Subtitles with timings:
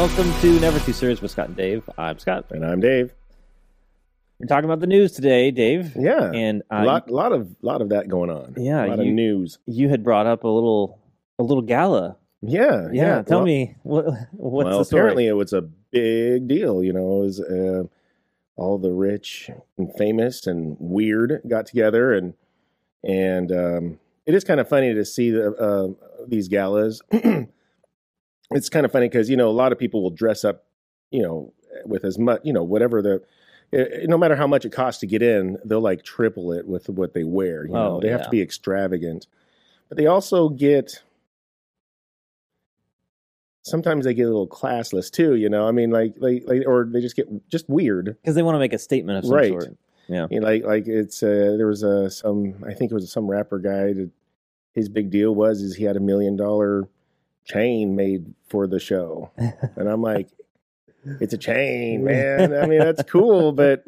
[0.00, 1.82] Welcome to Never Too Serious with Scott and Dave.
[1.98, 2.46] I'm Scott.
[2.52, 3.12] And I'm Dave.
[4.38, 5.94] We're talking about the news today, Dave.
[5.94, 8.54] Yeah, And a uh, lot, lot of, lot of that going on.
[8.56, 9.58] Yeah, a lot you- of news.
[9.66, 10.98] you had brought up a little,
[11.38, 12.16] a little gala.
[12.40, 15.00] Yeah, Yeah, tell Well- me what, what's well, the story?
[15.00, 16.82] apparently it was a big deal.
[16.82, 17.82] You know, it was uh,
[18.56, 22.32] all the rich and famous and weird got together, and
[23.04, 25.88] and um, it is kind of funny to see the, uh,
[26.26, 27.02] these galas.
[28.52, 30.64] it's kind of funny because you know a lot of people will dress up,
[31.10, 31.52] you know,
[31.84, 33.22] with as much, you know, whatever the.
[33.72, 36.88] eh, No matter how much it costs to get in, they'll like triple it with
[36.88, 37.64] what they wear.
[37.66, 39.26] You know, Oh, they have to be extravagant,
[39.88, 41.02] but they also get
[43.64, 45.34] sometimes they get a little classless too.
[45.36, 48.16] You know, I mean, like, like, like or they just get just weird.
[48.20, 49.48] Because they want to make a statement of some Right.
[49.50, 49.76] sort.
[50.08, 50.26] Yeah.
[50.30, 53.30] You know, like, like it's uh, there was a some I think it was some
[53.30, 53.92] rapper guy.
[53.92, 54.10] That
[54.74, 56.88] his big deal was is he had a million dollar
[57.44, 60.28] chain made for the show, and I'm like,
[61.20, 62.54] it's a chain, man.
[62.54, 63.84] I mean, that's cool, but.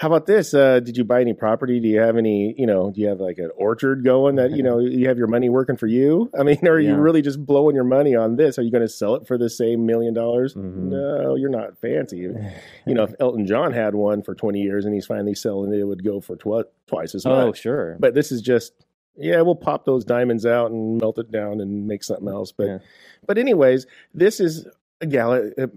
[0.00, 0.54] How about this?
[0.54, 1.80] Uh, did you buy any property?
[1.80, 4.62] Do you have any, you know, do you have like an orchard going that, you
[4.62, 6.30] know, you have your money working for you?
[6.38, 8.60] I mean, are you really just blowing your money on this?
[8.60, 10.54] Are you going to sell it for the same million dollars?
[10.54, 10.90] Mhm.
[10.90, 12.28] No, you're not fancy.
[12.86, 15.80] You know, if Elton John had one for 20 years and he's finally selling it,
[15.80, 17.32] it would go for tw- twice as much.
[17.34, 17.60] Oh, much.
[17.60, 17.96] sure.
[17.98, 18.72] But this is just,
[19.18, 22.52] yeah, we'll pop those diamonds out and melt it down and make something else.
[22.52, 22.78] But, Yeah.
[23.26, 24.66] but anyways, this is
[25.00, 25.50] a gala.
[25.56, 25.70] It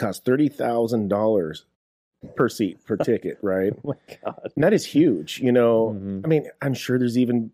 [0.00, 1.66] costs thirty thousand dollars
[2.36, 3.72] per seat per ticket, right?
[3.84, 4.50] oh my God.
[4.56, 5.40] And that is huge.
[5.40, 6.24] You know, Mhm.
[6.24, 7.52] I mean, I'm sure there's even,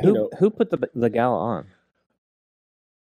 [0.00, 1.66] Who, know, who put the, the gala on?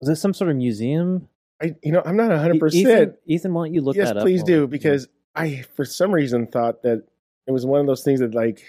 [0.01, 1.29] Was it some sort of museum?
[1.63, 2.87] I, you know, I'm not hundred E- percent.
[2.87, 4.23] Ethan, Ethan, why don't you look Yes, that up?
[4.23, 7.05] Yes, please do because I, for some reason, thought that
[7.47, 8.63] it was one of those things that like,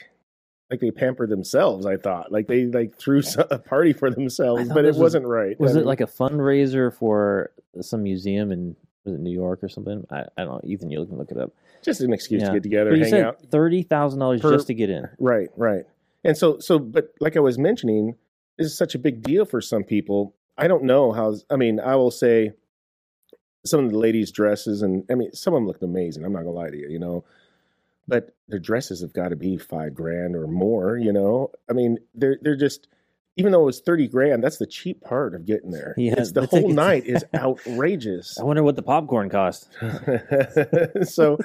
[0.72, 1.86] like they pampered themselves.
[1.86, 5.60] I thought like they like threw a party for themselves, but it was- wasn't right.
[5.60, 7.52] Was I it like a fundraiser for
[7.82, 10.06] some museum in was it New York or something?
[10.10, 10.62] I, I don't know.
[10.64, 11.52] Ethan, you can look it up.
[11.84, 12.48] just an excuse Yeah.
[12.50, 13.42] to get together, But you hang said out?
[13.52, 15.10] thirty thousand dollars just to get in.
[15.20, 15.84] Right, right.
[16.24, 18.16] And so, so, but like I was mentioning,
[18.58, 20.34] this is such a big deal for some people.
[20.58, 21.36] I don't know how.
[21.50, 22.54] I mean, I will say
[23.66, 26.24] some of the ladies' dresses, and I mean, some of them looked amazing.
[26.24, 27.26] I'm not gonna lie to you, you know,
[28.08, 30.98] but their dresses have got to be five grand or more.
[30.98, 32.88] You know, I mean, they're they're just.
[33.36, 35.96] Even though it was thirty grand, that's the cheap part of getting there.
[35.98, 38.38] Yeah, it's the, whole night is outrageous.
[38.40, 39.70] I wonder what the popcorn cost.
[41.10, 41.40] so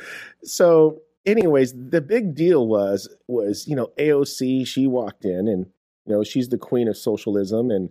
[0.44, 5.66] so anyways the big deal was was you know aoc she walked in and
[6.06, 7.90] you know she's the queen of socialism and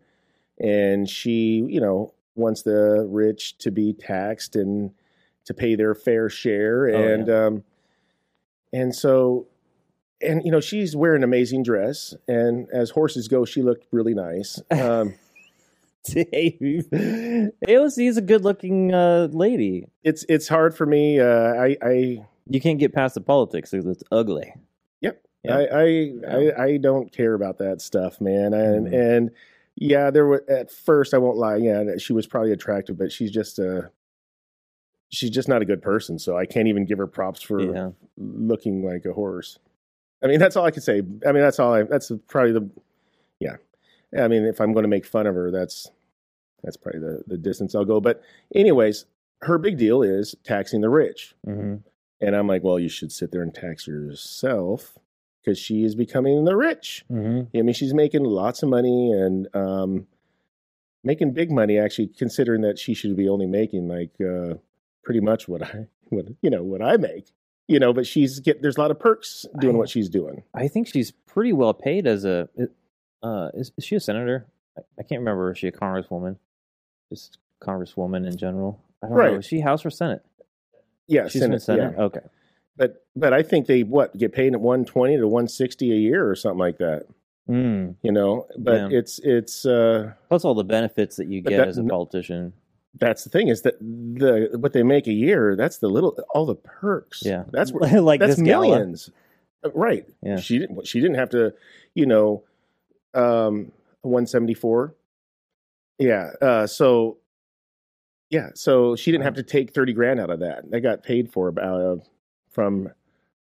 [0.59, 4.91] and she you know wants the rich to be taxed and
[5.45, 7.63] to pay their fair share Oh, and um
[8.79, 9.47] and so
[10.21, 14.13] and you know she's wearing an amazing dress and as horses go she looked really
[14.13, 15.13] nice um
[16.05, 19.87] Dave, AOC is a good-looking uh, lady.
[20.03, 23.85] it's it's hard for me uh i i You can't get past the politics because
[23.85, 24.53] it's ugly.
[25.01, 25.21] Yep.
[25.43, 25.57] Yeah.
[25.57, 26.13] I, I.
[26.27, 28.53] I I don't care about that stuff, man.
[28.53, 28.93] And Mhm.
[29.15, 29.31] and
[29.75, 33.31] yeah, there were at first I won't lie, yeah, she was probably attractive, but she's
[33.31, 33.91] just a
[35.09, 36.19] she's just not a good person.
[36.19, 37.91] So I can't even give her props for Yeah.
[38.17, 39.59] looking like a horse.
[40.23, 40.97] I mean, that's all I can say.
[41.25, 41.83] I mean, that's all I.
[41.83, 42.69] That's probably the
[43.39, 43.57] yeah.
[44.17, 45.89] I mean, if I'm going to make fun of her, that's
[46.63, 47.99] that's probably the the distance I'll go.
[48.01, 48.21] But
[48.55, 49.05] anyways,
[49.41, 51.35] her big deal is taxing the rich.
[51.45, 51.75] hmm
[52.19, 54.97] And I'm like, well, you should sit there and tax yourself
[55.43, 57.05] because she is becoming the rich.
[57.07, 60.07] hmm I mean, she's making lots of money and um,
[61.03, 61.77] making big money.
[61.77, 64.55] Actually, considering that she should be only making like uh,
[65.07, 67.31] pretty much what I, what you know, what I make.
[67.69, 70.43] You know, but she's get there's a lot of perks doing I- what she's doing.
[70.53, 72.49] I think she's pretty well paid as a.
[73.23, 74.45] Uh, is, is she a senator?
[74.77, 75.51] I, I can't remember.
[75.51, 76.35] Is she a congresswoman?
[77.09, 78.79] Just congresswoman in general.
[79.03, 79.35] I don't know.
[79.35, 80.23] Is she House or Senate?
[81.07, 81.93] Yeah, She's Senate, Senate.
[81.97, 82.03] yeah.
[82.03, 82.19] Okay.
[82.75, 85.95] But but I think they what get paid at one twenty to one sixty a
[85.95, 87.05] year or something like that.
[87.49, 87.95] Mm.
[88.03, 88.97] You know, but Yeah.
[88.99, 89.65] it's it's.
[89.65, 92.53] uh Plus all the benefits that you get that- as a politician.
[92.99, 96.45] That's the thing is that the what they make a year that's the little all
[96.45, 97.43] the perks Yeah.
[97.51, 98.67] that's where like that's this gala.
[98.67, 99.09] millions
[99.63, 100.37] Uh, right Yeah.
[100.37, 101.53] she didn't she didn't have to
[101.93, 102.43] you know
[103.13, 104.95] um 174
[105.99, 107.17] yeah uh so
[108.29, 111.31] yeah so she didn't have to take 30 grand out of that they got paid
[111.31, 111.95] for about uh,
[112.51, 112.89] from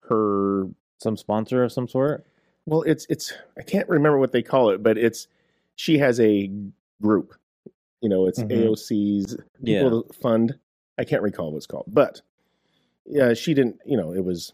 [0.10, 0.68] her
[1.00, 2.26] Some sponsor of some sort.
[2.66, 5.28] well it's it's i can't remember what they call it but it's
[5.76, 6.50] she has a
[7.02, 7.34] group
[8.06, 8.52] you know it's Mhm.
[8.70, 9.82] aoc's Yeah.
[9.82, 10.60] people fund
[11.00, 12.22] i can't recall what it's called but
[13.08, 14.54] yeah she didn't you know it was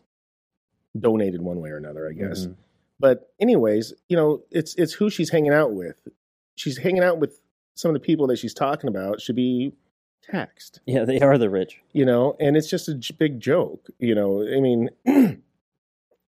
[0.97, 2.55] donated one way or another i guess Mhm.
[2.97, 6.07] but anyways you know it's it's who she's hanging out with
[6.55, 7.41] she's hanging out with
[7.75, 9.73] some of the people that she's talking about should be
[10.21, 10.81] taxed.
[10.85, 11.81] Yeah, they are the rich.
[11.93, 13.89] You know, and it's just a j- big joke.
[13.97, 14.89] You know, I mean,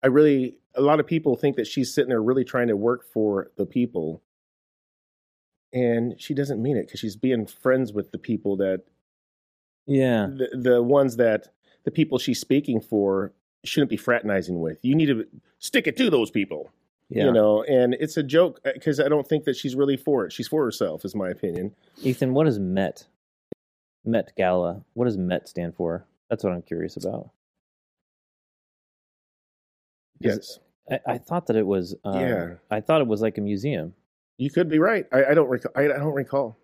[0.03, 3.03] I really a lot of people think that she's sitting there really trying to work
[3.03, 4.21] for the people,
[5.73, 8.83] and she doesn't mean it because she's being friends with the people that
[9.85, 10.27] Yeah.
[10.35, 11.47] the the ones that
[11.83, 13.33] the people she's speaking for
[13.63, 14.79] shouldn't be fraternizing with.
[14.83, 15.25] You need to
[15.59, 16.69] stick it to those people.
[17.09, 17.25] Yeah.
[17.25, 20.31] You know, and it's a joke because I don't think that she's really for it.
[20.31, 21.73] She's for herself, is my opinion.
[22.03, 23.07] Ethan, what is Met?
[24.05, 24.83] Met Gala.
[24.93, 26.05] What does Met stand for?
[26.29, 27.31] That's what I'm curious about.
[30.19, 30.59] Yes,
[30.91, 31.95] I, I thought that it was.
[32.05, 32.53] Uh, Yeah.
[32.69, 33.93] I thought it was like a museum.
[34.39, 35.05] You could be right.
[35.11, 35.71] I, I don't recall.
[35.75, 36.57] I, I don't recall.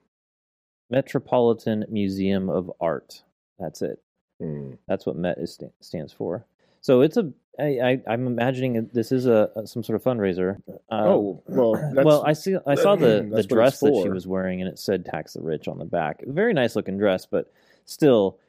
[0.90, 3.24] Metropolitan Museum of Art.
[3.60, 4.02] That's it.
[4.40, 4.74] Hmm.
[4.88, 6.46] That's what Met is stands for.
[6.82, 7.32] So it's a.
[7.58, 10.58] I, I, I'm imagining this is a, a some sort of fundraiser.
[10.70, 12.58] Uh, oh well, that's, well, I see.
[12.66, 15.68] I saw the, the dress that she was wearing, and it said "Tax the Rich"
[15.68, 16.22] on the back.
[16.26, 17.52] Very nice looking dress, but
[17.86, 18.40] still,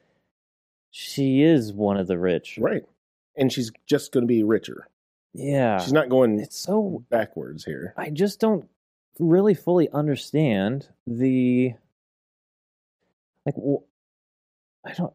[0.91, 2.57] she is one of the rich.
[2.61, 2.83] right,
[3.35, 4.87] and she's just going to be richer.
[5.33, 7.03] Yeah, She's not going It's so.
[7.09, 7.93] backwards here.
[7.95, 8.67] I just don't
[9.19, 11.73] really fully understand the.
[13.45, 13.55] Like,
[14.85, 15.13] I don't.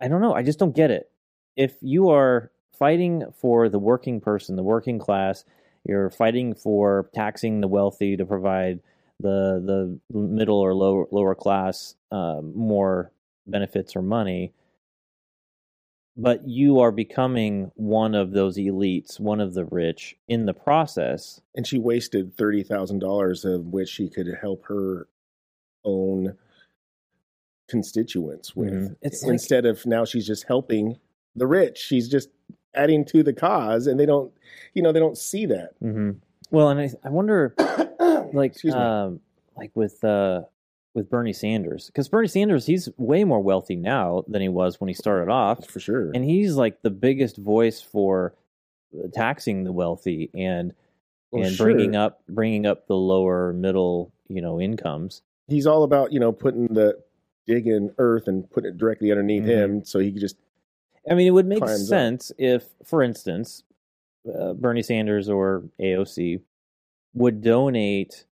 [0.00, 0.34] I don't know.
[0.34, 1.10] I just don't get it.
[1.56, 5.44] If you are fighting for the working person, the working class,
[5.84, 8.80] you're fighting for taxing the wealthy to provide
[9.20, 13.12] the the middle or lower lower class um, more
[13.46, 14.52] benefits or money.
[16.16, 21.40] But you are becoming one of those elites, one of the rich in the process.
[21.54, 25.08] And she wasted thirty thousand dollars, of which she could help her
[25.84, 26.36] own
[27.68, 28.72] constituents with.
[28.72, 28.96] Mhm.
[29.00, 30.98] It's like- Instead of now, she's just helping
[31.34, 31.78] the rich.
[31.78, 32.28] She's just
[32.74, 34.32] adding to the cause, and they don't,
[34.74, 35.78] you know, they don't see that.
[35.82, 36.10] Mm-hmm.
[36.50, 37.54] Well, and I, I wonder,
[38.34, 39.20] like, um,
[39.56, 40.42] like with uh,
[40.94, 44.88] with Bernie Sanders, because Bernie Sanders, he's way more wealthy now than he was when
[44.88, 46.10] he started off, for sure.
[46.14, 48.34] and he's like the biggest voice for
[48.98, 50.74] uh, taxing the wealthy and
[51.30, 51.66] Well, and sure.
[51.72, 55.22] bringing up bringing up the lower middle, you know, incomes.
[55.48, 56.98] he's all about you know putting the
[57.46, 59.46] digging earth and putting it directly underneath Mhm.
[59.46, 60.36] him, so he could just
[61.10, 61.88] I mean, it would make Climbs up.
[61.88, 63.64] sense if, for instance,
[64.32, 66.38] uh, Bernie Sanders or AOC
[67.14, 68.24] would donate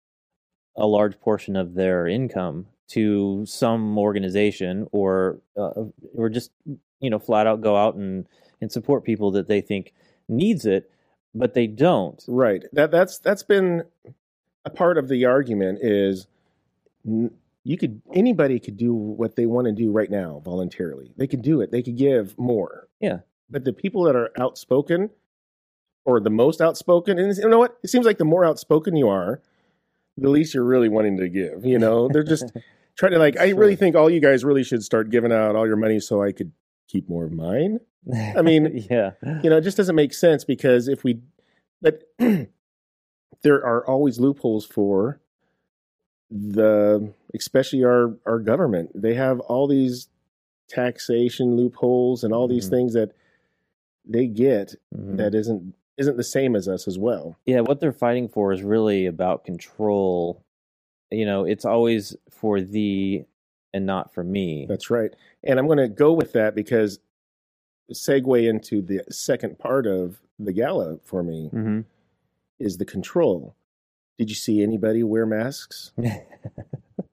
[0.76, 5.84] a large portion of their income to some organization, or uh,
[6.16, 6.52] or just
[7.00, 8.28] you know flat out go out and
[8.62, 9.94] and support people that they think
[10.28, 10.92] needs it,
[11.34, 12.24] but they don't.
[12.28, 12.64] Right.
[12.74, 13.84] That that's that's been
[14.66, 16.28] a part of the argument is
[17.04, 21.12] you could anybody could do what they want to do right now voluntarily.
[21.18, 21.72] They could do it.
[21.72, 22.88] They could give more.
[23.00, 23.20] Yeah.
[23.50, 25.10] But the people that are outspoken
[26.06, 27.78] or the most outspoken and you know what?
[27.84, 29.42] It seems like the more outspoken you are,
[30.22, 31.66] the least you're really wanting to give.
[31.66, 32.46] You know, they're just
[32.98, 35.66] trying to like I really think all you guys really should start giving out all
[35.68, 36.52] your money so I could
[36.88, 37.80] keep more of mine
[38.36, 39.12] I mean, yeah,
[39.44, 41.20] you know, it just doesn't make sense because if we,
[41.82, 45.20] but there are always loopholes for
[46.32, 48.92] the, especially our our government.
[48.96, 50.08] They have all these
[50.70, 52.72] taxation loopholes and all these Mhm.
[52.72, 53.12] things that
[54.06, 55.18] they get Mhm.
[55.18, 57.38] that isn't isn't the same as us as well.
[57.46, 60.44] Yeah, what they're fighting for is really about control.
[61.12, 63.26] You know, it's always for thee
[63.74, 64.66] and not for me.
[64.68, 65.14] That's right.
[65.44, 67.00] And I'm going to go with that because
[67.94, 71.82] segue into the second part of the gala for me hmm
[72.60, 73.56] is the control.
[74.18, 75.94] Did you see anybody wear masks?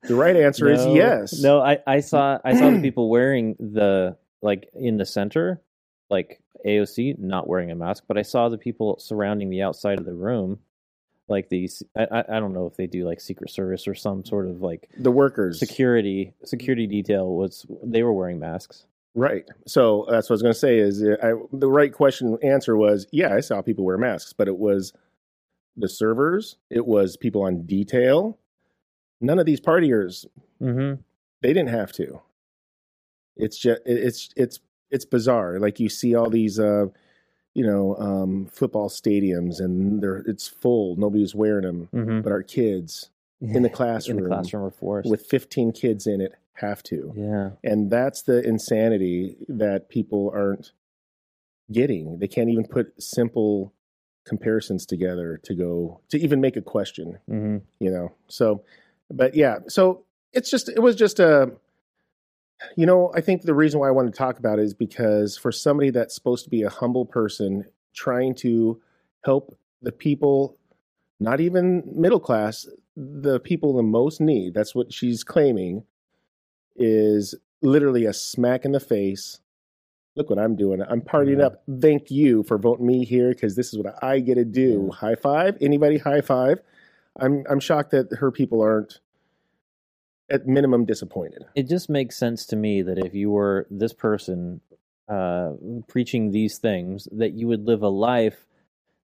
[0.07, 1.41] The right answer is yes.
[1.41, 5.61] No, I, I saw I saw the people wearing the like in the center,
[6.11, 10.05] like AOC not wearing a mask, but I saw the people surrounding the outside of
[10.07, 10.59] the room,
[11.29, 11.83] like these.
[11.97, 14.89] I I, don't know if they do like Secret Service or some sort of like
[14.99, 15.59] The workers.
[15.59, 18.87] security security detail was they were wearing masks.
[19.15, 19.45] Right.
[19.67, 23.07] So that's what I was going to say is I, the right question answer was
[23.13, 24.93] yeah, I saw people wear masks, but it was
[25.77, 28.39] the servers, it was people on detail.
[29.21, 30.27] None of these partiers,
[30.61, 31.01] Mm-hmm.
[31.43, 32.21] they didn't have to.
[33.37, 35.59] It's just it's it's it's bizarre.
[35.59, 36.87] Like you see all these uh
[37.55, 42.21] you know, um football stadiums and they're it's full, nobody's wearing them, Mm-hmm.
[42.21, 45.11] but our kids in the classroom, in the classroom are forced.
[45.11, 47.13] with 15 kids in it have to.
[47.17, 47.51] yeah.
[47.63, 50.73] And that's the insanity that people aren't
[51.71, 52.19] getting.
[52.19, 53.73] They can't even put simple
[54.25, 57.59] comparisons together to go to even make a question, Mm-hmm.
[57.85, 58.13] you know.
[58.29, 58.65] So,
[59.11, 61.53] but yeah, so it's just it was just a
[62.77, 65.37] you know, I think the reason why I want to talk about it is because
[65.37, 68.81] for somebody that's supposed to be a humble person trying to
[69.25, 70.57] help the people
[71.21, 75.85] not even middle class, the people the most need, that's what she's claiming
[76.77, 79.41] is literally a smack in the face.
[80.15, 80.81] Look what I'm doing.
[80.83, 81.47] I'm partying Yeah.
[81.47, 81.63] up.
[81.81, 84.89] Thank you for voting me here because this is what I get to do.
[84.91, 84.97] Yeah.
[84.97, 85.59] High five.
[85.61, 86.61] Anybody high five?
[87.19, 89.01] I'm I'm shocked that her people aren't
[90.31, 91.45] at minimum disappointed.
[91.55, 94.61] it just makes sense to me that if you were this person
[95.09, 95.53] uh,
[95.89, 98.47] preaching these things, that you would live a life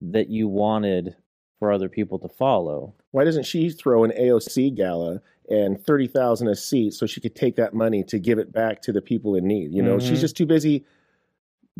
[0.03, 1.17] that you wanted
[1.59, 2.93] for other people to follow.
[3.13, 7.35] Why doesn't she throw an AOC gala and thirty thousand a seat so she could
[7.35, 9.73] take that money to give it back to the people in need?
[9.73, 10.21] You know, she's Mhm.
[10.21, 10.85] just too busy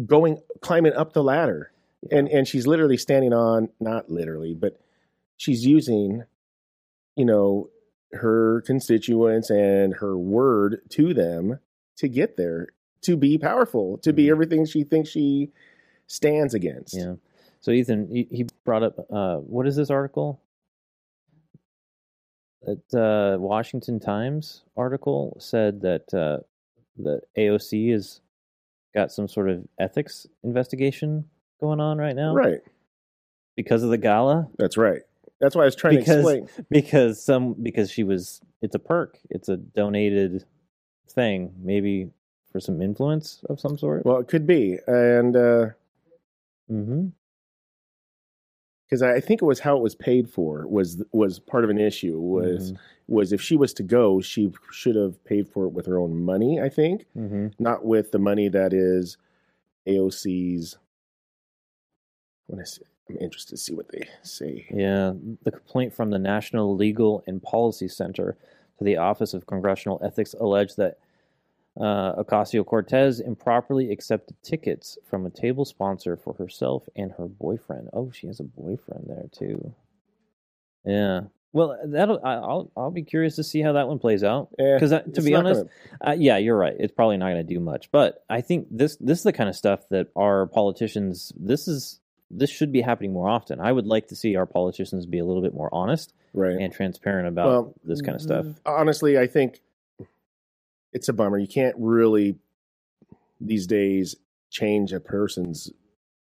[0.07, 1.73] going climbing up the ladder,
[2.11, 4.81] and and she's literally standing on not literally, but
[5.37, 6.23] she's using,
[7.17, 7.69] you know,
[8.13, 11.59] her constituents and her word to them
[11.97, 12.69] to get there,
[13.03, 14.31] to be powerful, to be Mhm.
[14.31, 15.51] everything she thinks she
[16.07, 16.95] stands against.
[16.97, 17.15] Yeah.
[17.61, 20.41] So Ethan, he, he brought up uh, what is this article?
[22.63, 26.39] That uh, Washington Times article said that uh,
[26.97, 28.21] the AOC has
[28.95, 31.29] got some sort of ethics investigation
[31.61, 32.61] going on right now Right.
[33.57, 34.49] because of the gala.
[34.59, 35.03] That's right.
[35.41, 36.67] That's why I was trying Because- to explain.
[36.71, 40.45] because some because she was it's a perk it's a donated
[41.11, 42.11] thing maybe
[42.51, 45.37] for some influence of some sort Well, it could be, and.
[45.37, 45.67] uh
[46.71, 47.09] mm-hmm.
[48.89, 51.79] because I think it was how it was paid for was was part of an
[51.79, 52.79] issue was Mhm.
[53.09, 56.17] was if she was to go she should have paid for it with her own
[56.23, 57.49] money I think Mm-hmm.
[57.63, 59.17] not with the money that is
[59.87, 60.77] AOC's
[62.49, 66.11] I want to see, I'm interested to see what they say yeah the complaint from
[66.11, 68.37] the national legal and policy center
[68.79, 70.99] to the office of congressional ethics alleged that
[71.79, 77.89] uh, ocasio-cortez improperly accepted tickets from a table sponsor for herself and her boyfriend.
[77.93, 79.75] Oh she has a boyfriend there too.
[80.85, 81.23] Yeah.
[81.53, 84.49] Well that'll I- i'll i'll be curious to see how that one plays out.
[84.59, 85.65] Because to be honest
[86.01, 86.77] gonna- Uh, yeah, you're right.
[86.79, 89.49] It's probably not going to do much, but I think this this is the kind
[89.49, 91.33] of stuff that our politicians.
[91.37, 93.61] This is this should be happening more often.
[93.61, 96.73] I would like to see our politicians be a little bit more honest right and
[96.73, 98.47] transparent about Well, this kind of stuff.
[98.67, 99.61] honestly I think
[100.93, 102.37] it's a bummer you can't really
[103.41, 104.17] these days
[104.51, 105.71] change a person's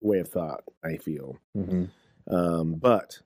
[0.01, 1.85] way of thought I feel hmm
[2.27, 3.19] Um, but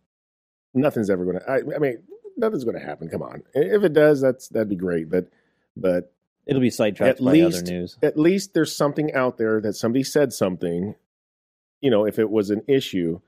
[0.74, 1.50] nothing's ever going to.
[1.76, 1.98] I mean,
[2.38, 3.10] nothing's going to happen.
[3.10, 5.10] Come on, if it does, that's that'd be great.
[5.10, 5.28] But
[5.76, 6.14] but
[6.46, 7.98] It'll be sidetracked At by least- other news.
[8.02, 10.96] at least there's something out there that somebody said something.
[11.84, 13.20] You know, if it was an issue,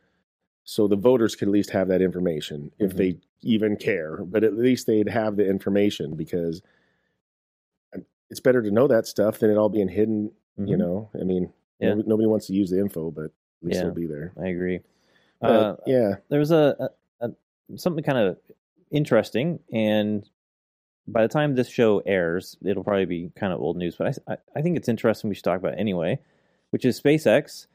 [0.63, 2.97] so the voters could at least have that information if Mhm.
[2.97, 4.23] they even care.
[4.23, 6.61] But at least they'd have the information because
[8.29, 10.31] it's better to know that stuff than it all being hidden.
[10.57, 10.79] You Mhm.
[10.79, 11.89] know, I mean, Yeah.
[11.89, 13.31] nobody, nobody wants to use the info, but at
[13.61, 13.81] least Yeah.
[13.81, 14.31] it'll be there.
[14.37, 14.79] I agree.
[15.41, 18.39] But, Uh, yeah, there was a, a, a something kind of
[18.89, 20.27] interesting, and
[21.09, 23.97] by the time this show airs, it'll probably be kind of old news.
[23.97, 25.27] But I, I, I think it's interesting.
[25.29, 26.19] We should talk about it anyway,
[26.69, 27.67] which is SpaceX.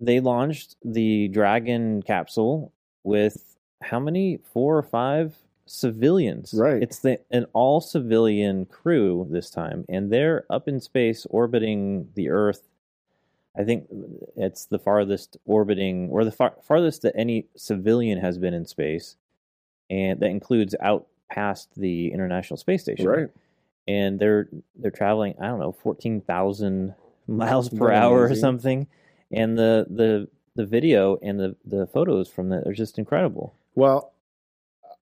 [0.00, 2.72] They launched the Dragon capsule
[3.04, 4.38] with how many?
[4.52, 6.52] Four or five civilians.
[6.54, 6.82] Right.
[6.82, 12.30] It's the an all civilian crew this time, and they're up in space orbiting the
[12.30, 12.68] Earth.
[13.56, 13.88] I think
[14.36, 19.16] it's the farthest orbiting, or the far, farthest that any civilian has been in space,
[19.90, 23.06] and that includes out past the International Space Station.
[23.06, 23.28] right.
[23.88, 26.94] And they're they're traveling, I don't know, fourteen thousand
[27.26, 28.86] miles per hour or something.
[29.32, 33.54] And the the the video and the the photos from that are just incredible.
[33.74, 34.12] Well,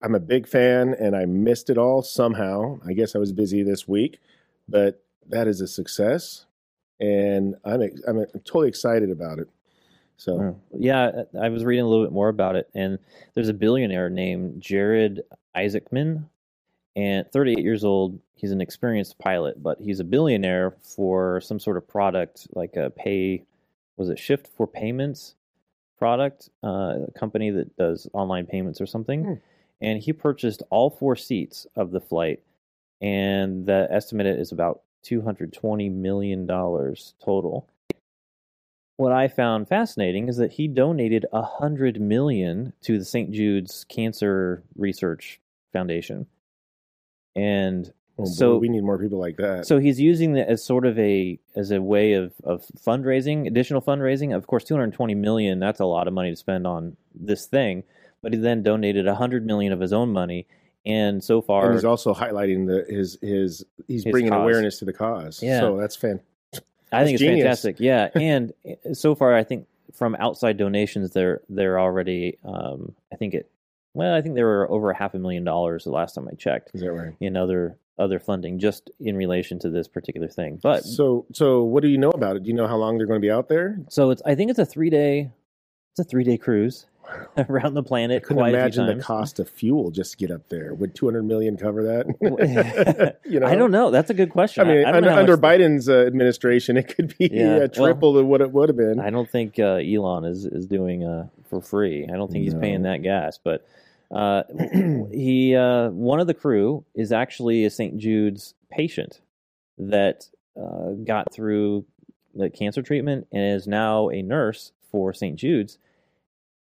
[0.02, 2.78] I'm a big fan and I missed it all somehow.
[2.87, 4.18] I guess I was busy this week,
[4.68, 6.47] but that is a success
[7.00, 9.49] and I'm ex- I'm totally excited about it.
[10.16, 10.58] So.
[10.76, 12.99] Yeah, I was reading a little bit more about it, and
[13.35, 15.23] there's a billionaire named Jared
[15.56, 16.25] Isaacman,
[16.97, 18.18] and 38 years old.
[18.35, 22.90] He's an experienced pilot, but he's a billionaire for some sort of product like a
[22.90, 23.44] pay,
[23.99, 25.35] was it Shift4 Payments
[25.99, 29.25] product, uh, a company that does online payments or something.
[29.25, 29.35] Hmm.
[29.81, 32.43] And he purchased all four seats of the flight,
[33.00, 37.69] and the estimate is about 220 million dollars total
[38.99, 43.31] what I found fascinating is that he donated a hundred million to the St.
[43.31, 45.40] Jude's Cancer Research
[45.73, 46.26] Foundation,
[47.37, 49.67] and oh boy, so- we need more people like that.
[49.67, 53.81] so he's using that as sort of a as a way of of fundraising, additional
[53.83, 54.35] fundraising.
[54.35, 57.47] Of course, two hundred twenty million that's a lot of money to spend on this
[57.47, 57.85] thing,
[58.23, 60.47] but he then donated a hundred million of his own money,
[60.87, 64.43] and so far and he's also highlighting the his his he's His bringing cause.
[64.43, 65.43] awareness to the cause.
[65.43, 65.61] Yeah.
[65.61, 66.21] So that's fan.
[66.91, 67.43] I think it's genius.
[67.45, 67.77] fantastic.
[67.81, 68.53] Yeah, and
[68.95, 72.39] so far, I think from outside donations, they're they're already.
[72.45, 73.51] Um, I think it.
[73.95, 76.71] Well, I think they were over half a million dollars the last time I checked
[76.75, 77.15] Is that right?
[77.21, 80.59] in other other funding just in relation to this particular thing.
[80.62, 82.43] But So, so what do you know about it?
[82.45, 83.78] Do you know how long they're going to be out there?
[83.88, 85.31] so it's I think it's a three day
[85.93, 86.87] it's a three day cruise
[87.38, 88.23] around the I planet.
[88.23, 90.75] couldn't quite a few imagine the cost of fuel just to get up there.
[90.75, 93.17] Would 200 million cover that?
[93.25, 93.90] you know, I don't know.
[93.90, 94.69] That's a good question.
[94.69, 98.14] I mean, I under, under Biden's uh, administration, it could be Yeah, uh, well- triple
[98.14, 99.00] to what it would have been.
[99.00, 102.05] I don't think uh, Elon is is doing uh, for free.
[102.12, 103.38] I don't think he's paying that gas.
[103.43, 103.67] But
[104.11, 104.43] uh,
[105.12, 107.99] he uh, one of the crew is actually a St.
[107.99, 109.21] Jude's patient
[109.79, 110.25] that
[110.61, 111.85] uh, got through
[112.35, 115.37] the cancer treatment and is now a nurse for St.
[115.37, 115.79] Jude's,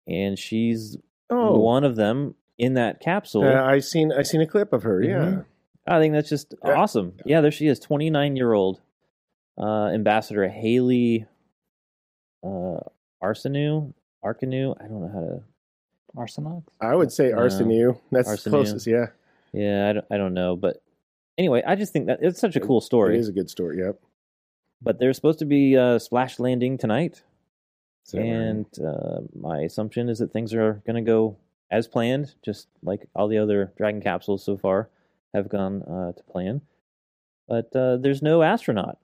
[0.06, 0.96] and she's
[1.30, 3.44] oh, one of them in that capsule.
[3.44, 5.02] uh, I seen I seen a clip of her.
[5.02, 5.44] Yeah, Mhm.
[5.86, 6.74] I think that's just Yeah.
[6.74, 7.14] awesome.
[7.24, 8.80] Yeah, there she is, twenty nine year old
[9.56, 11.26] uh, Ambassador Hayley
[12.44, 12.80] uh,
[13.22, 13.92] Arceneaux.
[14.24, 14.76] Arceneaux.
[14.80, 15.42] I don't know how to.
[16.16, 16.62] Arsenax.
[16.80, 17.36] I would say No.
[18.10, 18.50] That's the Arsenu.
[18.50, 18.86] closest.
[18.86, 19.06] Yeah,
[19.52, 20.82] Yeah, I don't, I don't know, but
[21.36, 23.16] anyway, I just think that it's such a cool story.
[23.16, 23.78] It is a good story.
[23.78, 23.98] Yep.
[24.80, 27.22] But there's supposed to be a splash landing tonight,
[28.06, 28.26] Is that right?
[28.28, 31.36] and uh, my assumption is that things are going to go
[31.70, 34.88] as planned, just like all the other Dragon capsules so far
[35.34, 36.60] have gone uh, to plan.
[37.48, 38.98] But uh, there's no astronaut.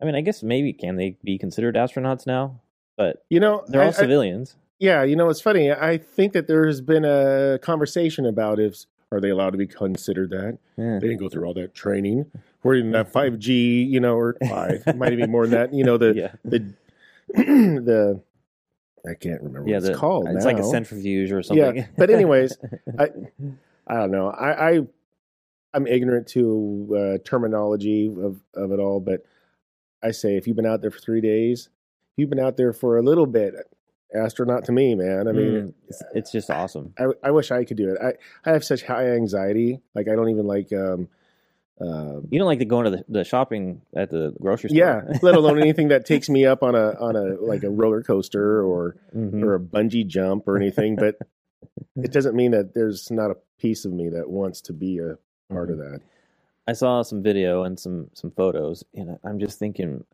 [0.00, 2.60] I mean, I guess maybe can they be considered astronauts now?
[2.96, 4.56] But you know, they're all I- civilians.
[4.78, 5.72] Yeah, you know, it's funny.
[5.72, 9.66] I think that there has been a conversation about if are they allowed to be
[9.66, 10.58] considered that.
[10.76, 10.98] Yeah.
[11.00, 12.30] They didn't go through all that training.
[12.62, 14.82] We're in that five G, you know, or five.
[14.86, 15.74] It might be more than that.
[15.74, 16.74] You know, the yeah, the
[17.34, 18.22] the
[19.08, 19.88] I can't remember what yeah.
[19.88, 20.28] it's called.
[20.28, 21.76] It's like a centrifuge or something.
[21.76, 22.58] Yeah, but anyways,
[22.98, 23.08] I
[23.86, 24.28] I don't know.
[24.28, 24.80] I, I
[25.72, 29.22] I'm ignorant to uh, terminology of of it all, but
[30.02, 31.70] I say if you've been out there for three days,
[32.12, 33.54] if you've been out there for a little bit,
[34.14, 35.28] astronaut to me, man.
[35.28, 36.94] I mean, Mm, it's, it's just awesome.
[36.98, 37.98] I, I wish I could do it.
[38.02, 38.14] I,
[38.48, 39.80] I have such high anxiety.
[39.94, 41.08] Like I don't even like um
[41.80, 44.78] uh, You don't like to go into the, the shopping at the grocery store.
[44.78, 48.02] yeah, let alone anything that takes me up on a on a like a roller
[48.02, 49.42] coaster or Mhm.
[49.42, 50.96] or a bungee jump or anything.
[50.96, 51.16] But
[51.96, 55.18] it doesn't mean that there's not a piece of me that wants to be a
[55.52, 56.00] part of that.
[56.66, 60.04] I saw some video and some some photos, and I'm just thinking,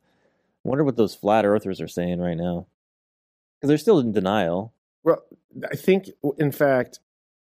[0.65, 2.67] I wonder what those flat earthers are saying right now,
[3.65, 4.75] because they're still in denial.
[5.05, 5.23] Well,
[5.73, 7.01] I think in fact,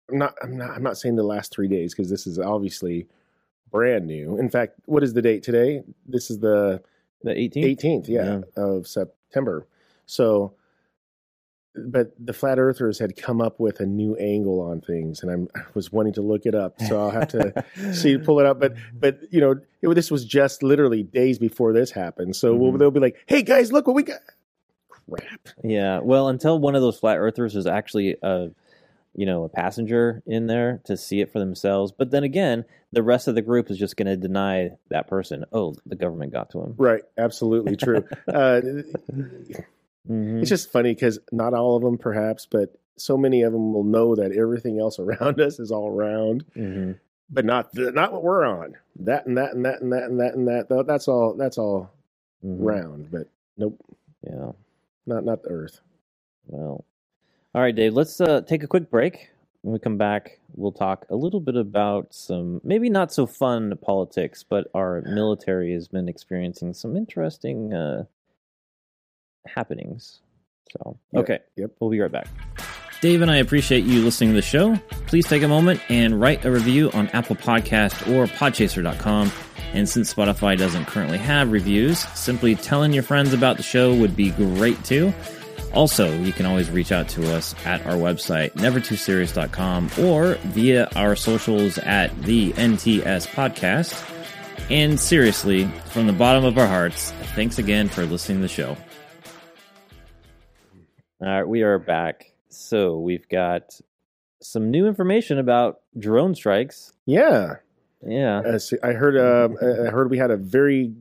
[0.09, 3.09] I'm not I'm not I'm not saying the last three days because this is obviously
[3.73, 4.39] brand new.
[4.39, 5.83] In fact, what is the date today?
[6.07, 6.83] This is the
[7.25, 7.81] The 18th.
[7.81, 9.67] 18th, yeah, of September.
[10.07, 10.55] So,
[11.75, 15.49] but the flat earthers had come up with a new angle on things, and I'm,
[15.57, 18.61] I was wanting to look it up, so I'll have to see pull it up.
[18.61, 22.73] But but you know, it, this was just literally days before this happened, so we'll,
[22.73, 22.79] Mhm.
[22.79, 24.21] they'll be like, "Hey guys, look what we got!"
[25.11, 25.49] Crap.
[25.63, 26.01] Yeah.
[26.01, 28.51] Well, until one of those flat earthers is actually a,
[29.15, 31.93] you know, a passenger in there to see it for themselves.
[31.93, 35.45] But then again, the rest of the group is just going to deny that person.
[35.53, 36.75] Oh, the government got to him.
[36.77, 38.05] Right, absolutely true.
[38.29, 38.61] uh,
[40.09, 40.41] Mhm.
[40.43, 43.85] it's just funny because not all of them, perhaps, but so many of them will
[43.85, 46.45] know that everything else around us is all round.
[46.55, 46.99] Mhm.
[47.31, 48.77] but not the, not what we're on.
[49.01, 50.85] That and that and that and that and that and that.
[50.87, 51.33] That's all.
[51.35, 51.91] That's all
[52.45, 52.57] Mhm.
[52.61, 53.11] round.
[53.11, 53.81] But nope,
[54.23, 54.53] Yeah.
[55.07, 55.81] Not not the Earth.
[56.47, 56.85] Well,
[57.55, 57.95] all right, Dave.
[57.95, 59.31] Let's uh, take a quick break.
[59.63, 63.77] When we come back, we'll talk a little bit about some maybe not so fun
[63.81, 68.05] politics, but our military has been experiencing some interesting uh,
[69.47, 70.21] happenings.
[70.73, 71.71] So, okay, yep.
[71.79, 72.29] we'll be right back.
[73.05, 74.77] Dave and I appreciate you listening to the show.
[75.09, 79.31] Please take a moment and write a review on Apple Podcast or Podchaser.com.
[79.75, 84.17] And since Spotify doesn't currently have reviews, simply telling your friends about the show would
[84.17, 85.13] be great too.
[85.75, 91.15] Also, you can always reach out to us at our website, nevertooserious.com, or via our
[91.15, 94.03] socials at the NTS Podcast.
[94.71, 98.79] And seriously, from the bottom of our hearts, thanks again for listening to the show.
[101.21, 102.31] All right, we are back.
[102.57, 103.81] So we've got
[104.41, 106.93] some new information about drone strikes.
[107.07, 107.57] Yeah,
[108.07, 108.41] Yeah.
[108.41, 109.17] Uh, see, I heard.
[109.17, 110.93] Um, I heard we had a very,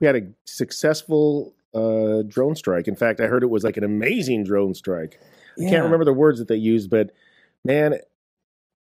[0.00, 2.88] we had a successful uh, drone strike.
[2.88, 5.20] In fact, I heard it was like an amazing drone strike.
[5.58, 7.10] I can't remember the words that they used, but
[7.64, 8.08] man, it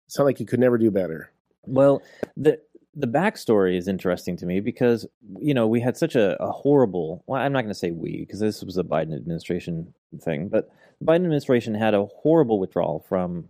[0.07, 1.31] sounded like you could never do better.
[1.65, 2.01] Well,
[2.37, 2.59] the
[2.95, 5.05] the backstory is interesting to me because
[5.39, 7.23] you know we had such a, a horrible.
[7.27, 10.71] Well, I'm not going to say we because this was a Biden administration thing, but
[10.99, 13.49] the Biden administration had a horrible withdrawal from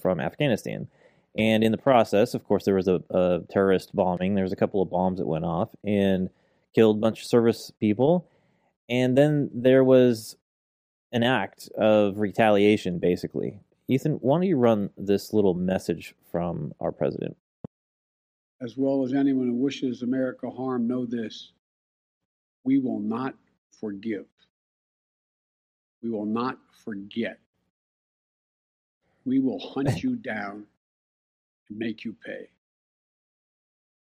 [0.00, 0.88] from Afghanistan,
[1.36, 4.34] and in the process, of course, there was a, a terrorist bombing.
[4.34, 6.30] There was a couple of bombs that went off and
[6.74, 8.28] killed a bunch of service people,
[8.88, 10.36] and then there was
[11.12, 13.60] an act of retaliation, basically.
[13.86, 17.36] Ethan, why don't you run this little message from our president?
[18.64, 21.52] as well as anyone who wishes America harm, know this
[22.64, 23.34] we will not
[23.78, 24.24] forgive.
[26.04, 27.38] We will not forget.
[29.24, 30.66] We will hunt you down
[31.70, 32.48] and make you pay.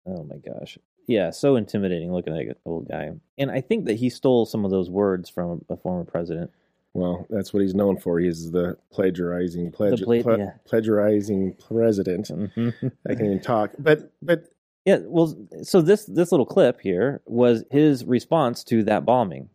[0.07, 0.79] Oh my gosh.
[1.07, 3.11] Yeah, so intimidating looking at that old guy.
[3.37, 6.51] And I think that he stole some of those words from a former president.
[6.95, 8.19] Well, that's what he's known for.
[8.19, 10.53] He's the plagiarizing, pledge, pla- ple- yeah.
[10.65, 12.29] plagiarizing president.
[12.29, 12.93] Mhm.
[13.09, 14.45] I can even talk, but but
[14.87, 19.51] Yeah, well, so this this little clip here was his response to that bombing.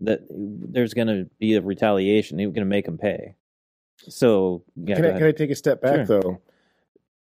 [0.00, 2.38] That there's going to be a retaliation.
[2.38, 3.34] He's going to make him pay.
[4.08, 6.20] So yeah, can I, can I take a step back Sure.
[6.20, 6.40] though?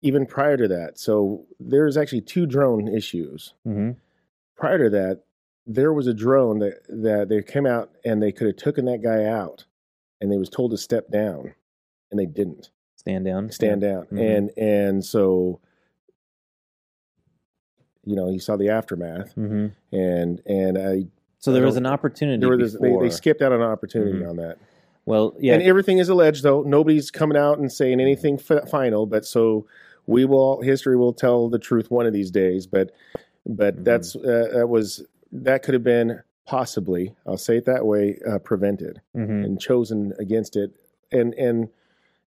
[0.02, 3.54] Even prior to that, so there's actually two drone issues.
[3.66, 3.96] Mhm.
[4.56, 5.24] Prior to that,
[5.66, 9.02] there was a drone that that they came out and they could have taken that
[9.02, 9.66] guy out,
[10.22, 11.54] and they was told to step down,
[12.12, 13.50] and they didn't stand down.
[13.50, 14.20] stand down, Mhm.
[14.38, 15.60] and and so
[18.06, 21.06] you know he saw the aftermath, hmm and and I
[21.39, 22.39] So there was an opportunity.
[22.39, 24.30] there was they, they skipped out on an opportunity Mhm.
[24.30, 24.58] on that.
[25.06, 26.63] well, yeah, And everything is alleged, though.
[26.63, 29.06] Nobody's coming out and saying anything f- final.
[29.06, 29.65] But so
[30.08, 30.62] we will.
[30.62, 32.67] History will tell the truth one of these days.
[32.67, 32.91] But
[33.45, 33.84] but Mhm.
[33.86, 37.13] that's uh, that was that could have been possibly.
[37.26, 38.19] I'll say it that way.
[38.28, 39.45] Uh, prevented mhm.
[39.45, 40.71] and chosen against it.
[41.12, 41.69] And and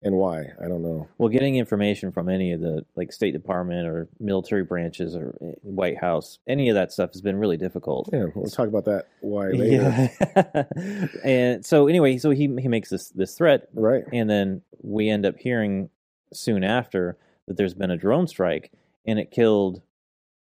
[0.02, 0.46] and why?
[0.64, 1.08] I don't know.
[1.18, 5.52] Well, getting information from any of the like State Department or military branches or eh,
[5.62, 8.10] White House, any of that stuff has been really difficult.
[8.14, 9.08] Yeah, we'll talk about that.
[9.22, 10.10] Why later?
[10.36, 11.08] Yeah.
[11.24, 14.04] and so anyway, so he he makes this this threat, Right.
[14.14, 15.90] and then we end up hearing
[16.34, 18.72] soon after that there's been a drone strike,
[19.06, 19.82] and it killed,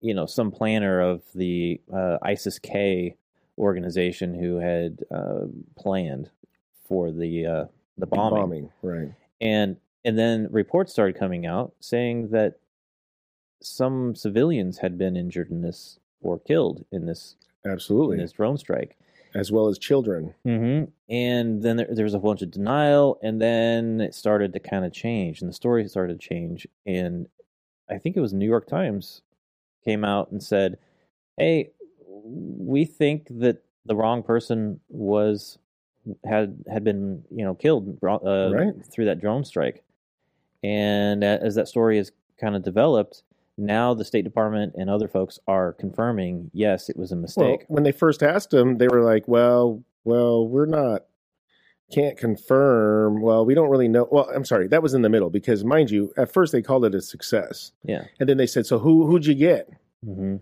[0.00, 3.16] you know, some planner of the uh, ISIS K
[3.58, 6.30] organization who had uh, planned
[6.88, 7.64] for the uh,
[7.98, 9.12] the bombing Right.
[9.42, 12.60] And and then reports started coming out saying that
[13.60, 18.56] some civilians had been injured in this or killed in this absolutely in this drone
[18.56, 18.96] strike.
[19.34, 20.34] As well as children.
[20.46, 20.90] Mm-hmm.
[21.08, 24.84] And then there, there was a bunch of denial, and then it started to kind
[24.84, 26.66] of change, and the story started to change.
[26.84, 27.28] And
[27.88, 29.22] I think it was New York Times
[29.86, 30.76] came out and said,
[31.38, 31.70] "Hey,
[32.06, 35.58] we think that the wrong person was
[36.24, 38.74] had had been you know killed uh, Right.
[38.92, 39.82] through that drone strike."
[40.64, 43.22] And as that story has kind of developed,
[43.58, 47.64] now the State Department and other folks are confirming, yes, it was a Well, mistake.
[47.68, 51.04] when they first asked them, they were like, "Well, well, we're not
[51.92, 53.20] can't confirm.
[53.20, 54.08] Well, we don't really know.
[54.10, 56.86] Well, I'm sorry, that was in the middle because, mind you, at first they called
[56.86, 58.04] it a success, yeah.
[58.18, 59.68] and then they said, "So who who'd you get?
[60.02, 60.36] hmm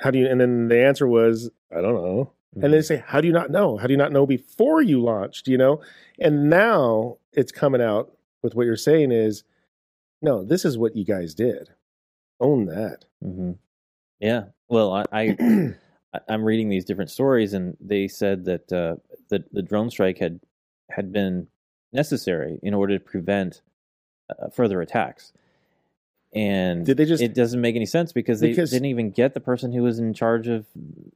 [0.00, 3.20] How do you?" And then the answer was, "I don't know." And they say, "How
[3.20, 3.78] do you not know?
[3.78, 5.80] How do you not know before you launched?" You know,
[6.18, 8.12] and now it's coming out
[8.42, 9.44] with what you're saying is,
[10.20, 11.70] no, this is what you guys did.
[12.40, 13.06] Own that.
[13.22, 13.52] hmm
[14.20, 14.46] Yeah.
[14.68, 15.36] Well, I, I
[16.14, 18.96] I- I'm reading these different stories, and they said that uh,
[19.30, 20.40] the the drone strike had
[20.90, 21.46] had been
[21.92, 23.62] necessary in order to prevent
[24.28, 25.32] uh, further attacks.
[26.34, 29.34] And Did they just it doesn't make any sense because they Because- didn't even get
[29.34, 30.64] the person who was in charge of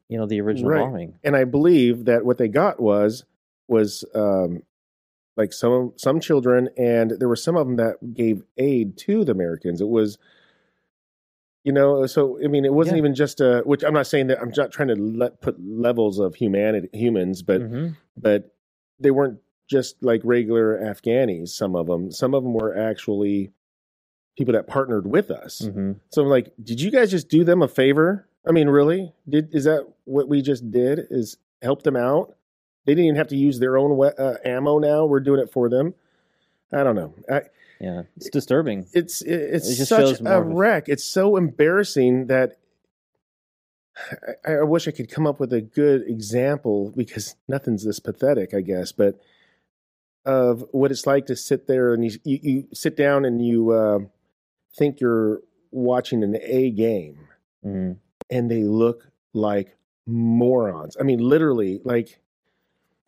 [0.08, 0.80] you know the original Right.
[0.80, 1.14] bombing.
[1.24, 3.24] and I believe that what they got was
[3.68, 4.62] was um,
[5.36, 9.32] like some some children, and there were some of them that gave aid to the
[9.32, 9.80] Americans.
[9.80, 10.18] It was,
[11.64, 13.00] you know, so I mean, it wasn't Yeah.
[13.02, 13.62] even just a.
[13.64, 17.42] Which I'm not saying that I'm not trying to let, put levels of humanity humans,
[17.42, 17.96] but Mhm.
[18.16, 18.52] but
[19.00, 21.48] they weren't just like regular Afghanis.
[21.48, 23.50] Some of them, some of them were actually
[24.36, 25.62] people that partnered with us.
[25.64, 25.96] Mhm.
[26.10, 28.26] So I'm like, did you guys just do them a favor?
[28.46, 29.12] I mean, really?
[29.28, 31.00] Did is that what we just did?
[31.10, 32.36] Is help them out?
[32.84, 34.78] They didn't even have to use their own uh, ammo.
[34.78, 35.94] Now we're doing it for them.
[36.72, 37.14] I don't know.
[37.30, 37.42] I,
[37.80, 38.86] Yeah, it's disturbing.
[38.92, 40.88] it's it, it's It just such shows a of a- wreck.
[40.88, 42.58] It's so embarrassing that
[44.46, 48.52] I, I wish I could come up with a good example because nothing's this pathetic,
[48.54, 48.92] I guess.
[48.92, 49.18] But
[50.24, 53.70] of what it's like to sit there and you you, you sit down and you
[53.70, 53.98] uh,
[54.76, 57.18] think you're watching an A game,
[57.62, 57.92] hmm
[58.30, 60.96] and they look like morons.
[60.98, 62.20] I mean, literally, like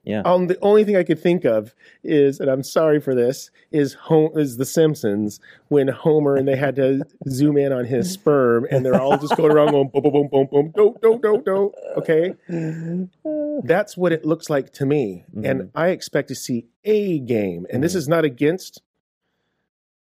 [0.04, 0.22] Yeah.
[0.24, 3.94] um, the only thing I could think of is, and I'm sorry for this, is
[3.94, 8.66] home is The Simpsons when Homer and they had to zoom in on his sperm,
[8.70, 11.42] and they're all just going around going boom, boom, boom, boom, boom, do, do, do,
[11.44, 11.72] do.
[11.96, 12.34] Okay,
[13.64, 17.82] that's what it looks like to me, and I expect to see a game, and
[17.82, 17.96] this Mhm.
[17.96, 18.82] is not against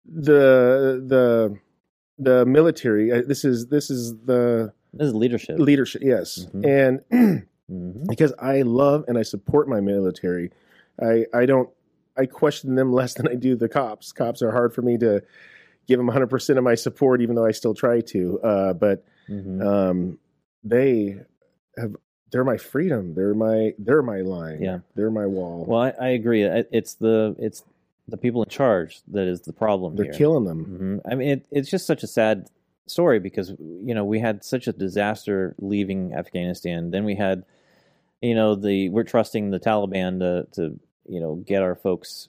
[0.09, 1.59] the the
[2.19, 3.13] the military.
[3.13, 5.59] Uh, This is this is the This is leadership.
[5.59, 7.01] leadership, yes, Mhm.
[7.11, 7.43] and.
[7.69, 10.53] hmm because I love and I support my military.
[11.03, 11.69] I I don't
[12.17, 14.13] I question them less than I do the cops.
[14.13, 15.21] Cops are hard for me to
[15.89, 18.41] give them 100% of my support, even though I still try to.
[18.41, 19.61] Uh, but Mhm.
[19.67, 20.19] um,
[20.63, 21.19] they
[21.77, 21.97] have
[22.31, 23.15] they're my freedom.
[23.15, 24.63] They're my they're my line.
[24.63, 24.79] Yeah.
[24.95, 25.65] they're my wall.
[25.67, 26.45] well, I, I agree.
[26.45, 27.65] It's the it's
[28.09, 30.15] the people in charge that is the problem they're here.
[30.15, 30.65] killing them.
[30.65, 32.49] hmm I mean, it, it's just such a sad
[32.87, 36.91] story because you know we had such a disaster leaving Afghanistan.
[36.91, 37.45] Then we had,
[38.23, 42.29] you know, the we're trusting the Taliban to to you know get our folks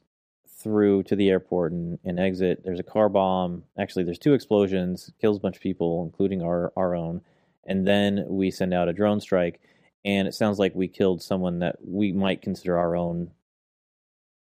[0.60, 2.62] through to the airport and, and exit.
[2.64, 3.64] There's a car bomb.
[3.78, 7.22] Actually, there's two explosions, kills a bunch of people, including our our own.
[7.66, 9.60] And then we send out a drone strike,
[10.06, 13.32] and it sounds like we killed someone that we might consider our own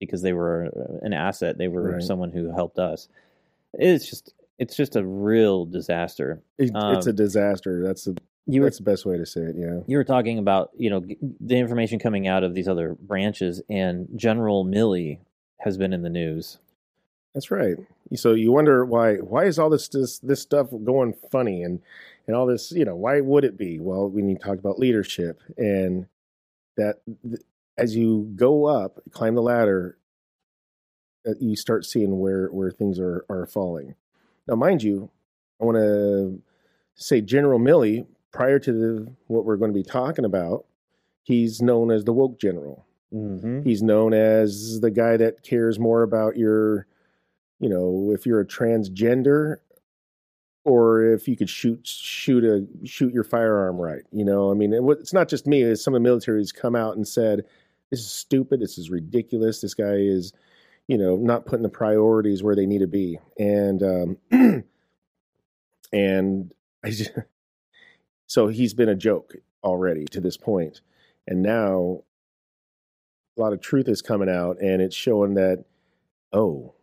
[0.01, 1.59] because they were uh, an asset.
[1.59, 2.03] They were Right.
[2.03, 3.09] someone who helped us.
[3.75, 6.41] It's just it's just a real disaster.
[6.59, 7.83] It, it's Um, a disaster.
[7.83, 9.57] That's the You were that's the best way to say it.
[9.59, 11.03] Yeah, you were talking about you know
[11.41, 15.19] the information coming out of these other branches, and General Milley
[15.59, 16.59] has been in the news.
[17.35, 17.77] that's right.
[18.15, 21.81] So you wonder why why is all this this this stuff going funny and
[22.29, 23.81] and all this you know why would it be?
[23.81, 26.07] Well, we need to talk about leadership and
[26.77, 27.41] that th-
[27.77, 29.99] as you go up, climb the ladder,
[31.41, 33.95] you start seeing where where things are are falling.
[34.47, 35.11] Now, mind you,
[35.61, 36.43] I want to
[36.95, 38.07] say General Milley.
[38.33, 40.65] Prior to the, what we're going to be talking about,
[41.23, 42.85] he's known as the woke general.
[43.15, 43.63] Mm-hmm.
[43.63, 46.89] He's known as the guy that cares more about your,
[47.61, 49.59] you know, if you're a transgender
[50.65, 54.03] or if you could shoot shoot a shoot your firearm right.
[54.11, 55.73] You know, I mean, it, it's not just me.
[55.77, 57.45] Some of the military has come out and said,
[57.91, 58.61] "This is stupid.
[58.61, 59.61] This is ridiculous.
[59.61, 60.33] This guy is,
[60.89, 64.17] you know, not putting the priorities where they need to be." And um,
[65.93, 66.53] and
[66.85, 67.13] I just,
[68.27, 70.81] so he's been a joke already to this point.
[71.27, 72.03] and now
[73.37, 75.65] a lot of truth is coming out and it's showing that
[76.33, 76.75] oh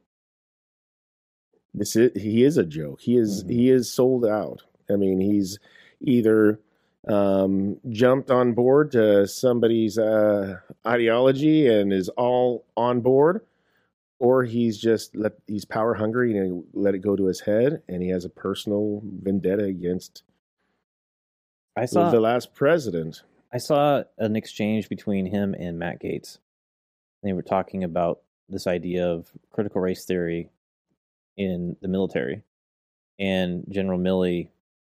[1.73, 3.51] this is he is a joke he is Mhm.
[3.51, 5.59] he is sold out i mean he's
[6.01, 6.59] either
[7.07, 13.41] um jumped on board to somebody's uh ideology and is all on board
[14.19, 17.81] or he's just let he's power hungry and he let it go to his head
[17.87, 20.21] and he has a personal vendetta against
[21.75, 26.37] I saw the last president I saw an exchange between him and Matt Gaetz.
[27.21, 30.49] They were talking about this idea of critical race theory
[31.35, 32.43] in the military.
[33.19, 34.49] And General Milley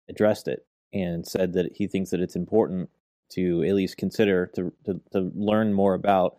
[0.09, 2.89] addressed it and said that he thinks that it's important
[3.33, 6.37] to at least consider to, to, to learn more about.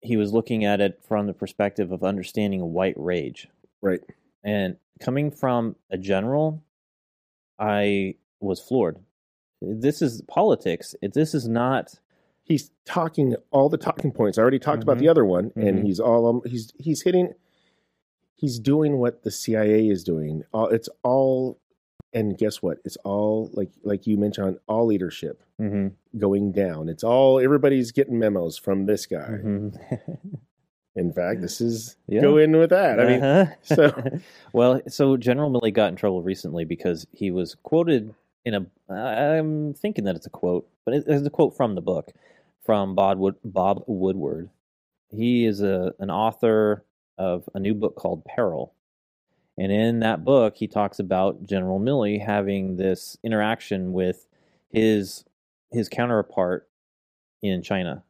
[0.00, 3.48] He was looking at it from the perspective of understanding white rage.
[3.80, 4.00] right
[4.42, 6.62] And coming from a general,
[7.58, 8.98] I was floored.
[9.62, 10.94] This is politics.
[11.00, 11.98] This is not
[12.42, 14.36] he's talking all the talking points.
[14.36, 15.00] I already talked about Mhm.
[15.00, 15.84] the other one, and Mhm.
[15.86, 17.32] he's all um, he's he's hitting.
[18.34, 20.42] He's doing what the CIA is doing.
[20.52, 21.58] All it's all,
[22.14, 22.78] and guess what?
[22.84, 25.42] It's all like like you mentioned, on all leadership
[26.18, 26.88] going down.
[26.88, 29.38] It's all everybody's getting memos from this guy.
[29.42, 29.78] Mhm.
[30.96, 32.20] In fact, this is Yeah.
[32.20, 33.00] go in with that.
[33.00, 33.52] I mean, Uh-huh.
[33.62, 34.18] so-
[34.52, 38.92] well, so General Milley got in trouble recently because he was quoted in a.
[38.92, 42.12] I'm thinking that it's a quote, but it- it's a quote from the book
[42.62, 44.50] from Bob Wood, Bob Woodward.
[45.10, 46.84] He is a an author
[47.18, 48.72] of a new book called Peril,
[49.58, 54.26] and in that book he talks about General Milley having this interaction with
[54.70, 55.24] his
[55.70, 56.68] his counterpart
[57.42, 58.02] in China,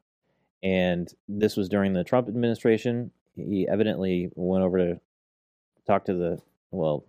[0.62, 3.10] and this was during the Trump administration.
[3.36, 5.00] He evidently went over to
[5.86, 7.04] talk to the well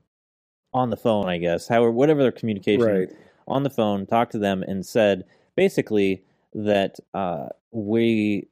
[0.73, 3.09] on the phone, I guess, however, whatever their communication right.
[3.47, 5.23] on the phone, talked to them, and said
[5.55, 8.49] basically that uh, we,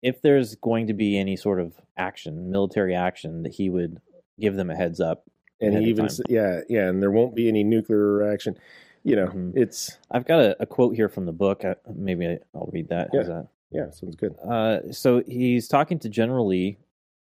[0.00, 4.00] if there's going to be any sort of action, military action, that he would
[4.38, 5.24] give them a heads up.
[5.60, 8.56] And he even yeah yeah, and there won't be any nuclear reaction.
[9.04, 9.56] You know, Mhm.
[9.56, 11.64] it's I've got a, a quote here from the book.
[11.64, 13.10] Uh, maybe I- I'll read that.
[13.12, 13.48] How's that?
[13.70, 14.34] yeah, sounds good.
[14.42, 16.78] Uh, so he's talking to General Li,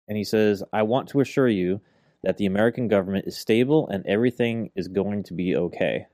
[0.08, 1.80] and he says, I want to assure you
[2.22, 6.06] that the American government is stable and everything is going to be okay.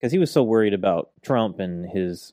[0.00, 2.32] Because he was so worried about Trump and his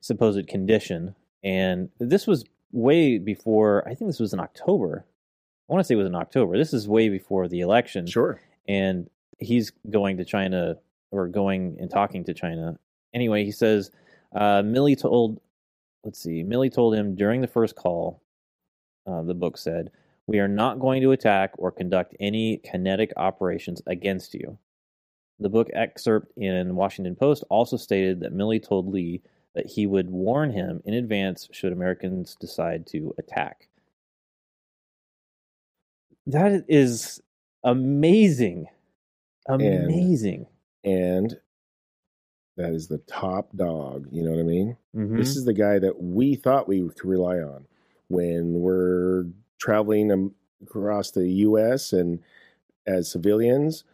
[0.00, 1.14] supposed condition.
[1.42, 5.04] And this was way before, I think this was in October.
[5.68, 6.56] I want to say it was in October.
[6.58, 8.40] This is way before the election Sure.
[8.68, 10.76] and he's going to China
[11.10, 12.78] or going and talking to China.
[13.14, 13.90] Anyway, he says
[14.34, 15.40] uh, Milley told,
[16.04, 18.20] let's see, Milley told him during the first call.
[19.06, 19.90] Uh, the book said,
[20.26, 24.58] "We are not going to attack or conduct any kinetic operations against you."
[25.40, 29.20] The book excerpt in Washington Post also stated that Milley told Li
[29.54, 33.68] that he would warn him in advance should Americans decide to attack.
[36.26, 37.20] That is
[37.62, 38.66] amazing,
[39.48, 40.46] amazing.
[40.82, 41.38] and
[42.56, 44.06] that is the top dog.
[44.12, 44.76] You know what I mean?
[44.94, 45.16] Mhm.
[45.16, 47.66] This is the guy that we thought we could rely on
[48.08, 49.26] when we're
[49.58, 50.32] traveling
[50.62, 51.92] across the U.S.
[51.92, 52.20] and
[52.86, 53.84] as civilians.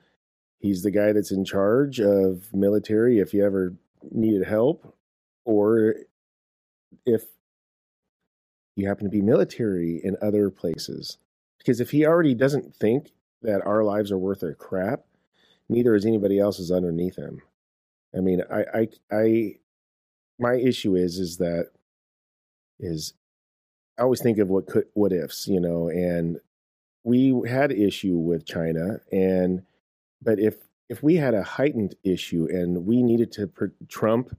[0.59, 3.75] He's the guy that's in charge of military if you ever
[4.11, 4.95] needed help,
[5.47, 5.97] or
[7.07, 7.25] if
[8.77, 11.16] you happen to be military in other places.
[11.61, 15.05] Because if he already doesn't think that our lives are worth a crap,
[15.68, 17.42] neither is anybody else's underneath him.
[18.16, 19.55] I mean, I, I, I,
[20.38, 21.68] my issue is, is that,
[22.79, 23.12] is,
[23.99, 26.40] I always think of what could, what ifs, you know, and
[27.05, 29.62] we had issue with China, and,
[30.23, 30.57] but if,
[30.88, 33.51] if we had a heightened issue and we needed to,
[33.88, 34.37] Trump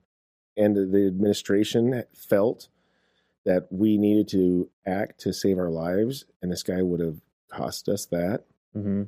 [0.58, 2.68] and the administration felt
[3.46, 7.90] that we needed to act to save our lives, and this guy would have cost
[7.90, 9.08] us that, Mhm.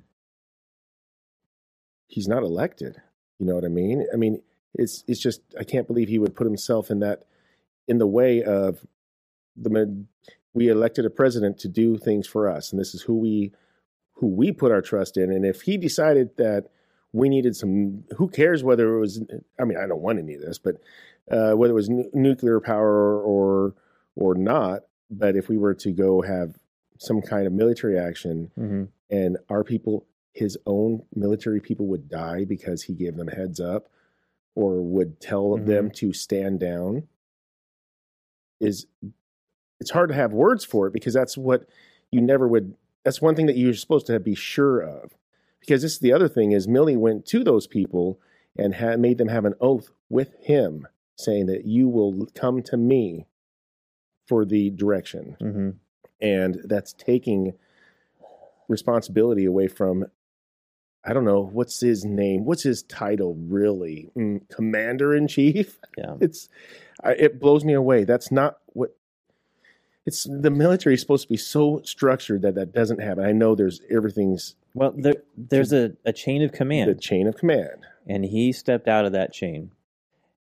[2.08, 3.02] he's not elected.
[3.39, 4.06] You know what I mean?
[4.13, 4.41] I mean,
[4.74, 7.26] it's it's just I can't believe he would put himself in that
[7.88, 8.86] in the way of
[9.56, 10.06] the
[10.54, 13.52] we elected a president to do things for us, and this is who we
[14.13, 15.32] who we put our trust in.
[15.32, 16.69] And if he decided that
[17.12, 19.22] we needed some, who cares whether it was?
[19.60, 20.76] I mean, I don't want any of this, but
[21.30, 23.74] uh, whether it was nu- nuclear power or
[24.15, 24.84] or not.
[25.10, 26.58] But if we were to go have
[26.97, 28.88] some kind of military action, Mhm.
[29.10, 33.89] and our people, his own military people, would die because he gave them heads up
[34.56, 35.65] or would tell Mhm.
[35.65, 37.08] them to stand down,
[38.60, 38.88] is
[39.80, 41.67] it's hard to have words for it because that's what
[42.12, 42.76] you never would.
[43.04, 45.17] That's one thing that you're supposed to be sure of.
[45.60, 48.19] Because this is the other thing is Milley went to those people
[48.58, 52.78] and had made them have an oath with him saying that you will come to
[52.78, 53.28] me
[54.25, 55.75] for the direction Mhm.
[56.21, 57.53] and that's taking
[58.67, 60.05] responsibility away from
[61.05, 65.77] I don't know what's his name, what's his title really, mm, commander in chief.
[65.97, 66.15] Yeah.
[66.21, 66.47] It's
[67.03, 68.05] I, it blows me away.
[68.05, 68.95] That's not what
[70.05, 70.23] it's.
[70.23, 73.25] The military is supposed to be so structured that that doesn't happen.
[73.25, 76.89] I know there's everything's Well, there, there's a, a chain of command.
[76.89, 77.86] the chain of command.
[78.07, 79.71] and he stepped out of that chain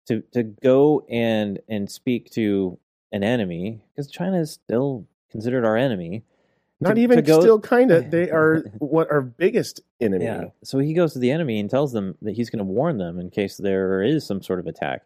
[0.10, 2.78] to to go and and speak to
[3.12, 6.24] an enemy because China is still considered our enemy.
[6.80, 8.10] Not To- even to go- still kind of.
[8.12, 10.26] They are what our biggest enemy.
[10.26, 10.46] Yeah.
[10.64, 13.20] So he goes to the enemy and tells them that he's going to warn them
[13.20, 15.04] in case there is some sort of attack.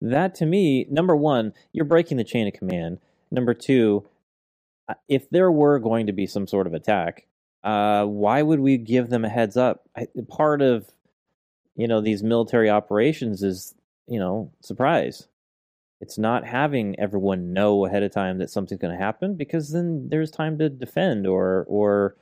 [0.00, 2.98] That to me, number one, you're breaking the chain of command.
[3.30, 4.06] Number two,
[4.88, 7.26] uh, if there were going to be some sort of attack,
[7.64, 9.88] uh, why would we give them a heads up?
[9.96, 10.86] I, part of
[11.74, 13.74] you know these military operations is
[14.06, 15.26] you know surprise.
[16.00, 20.08] It's not having everyone know ahead of time that something's going to happen because then
[20.10, 22.16] there's time to defend or or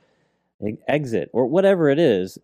[0.87, 2.37] exit or whatever it is.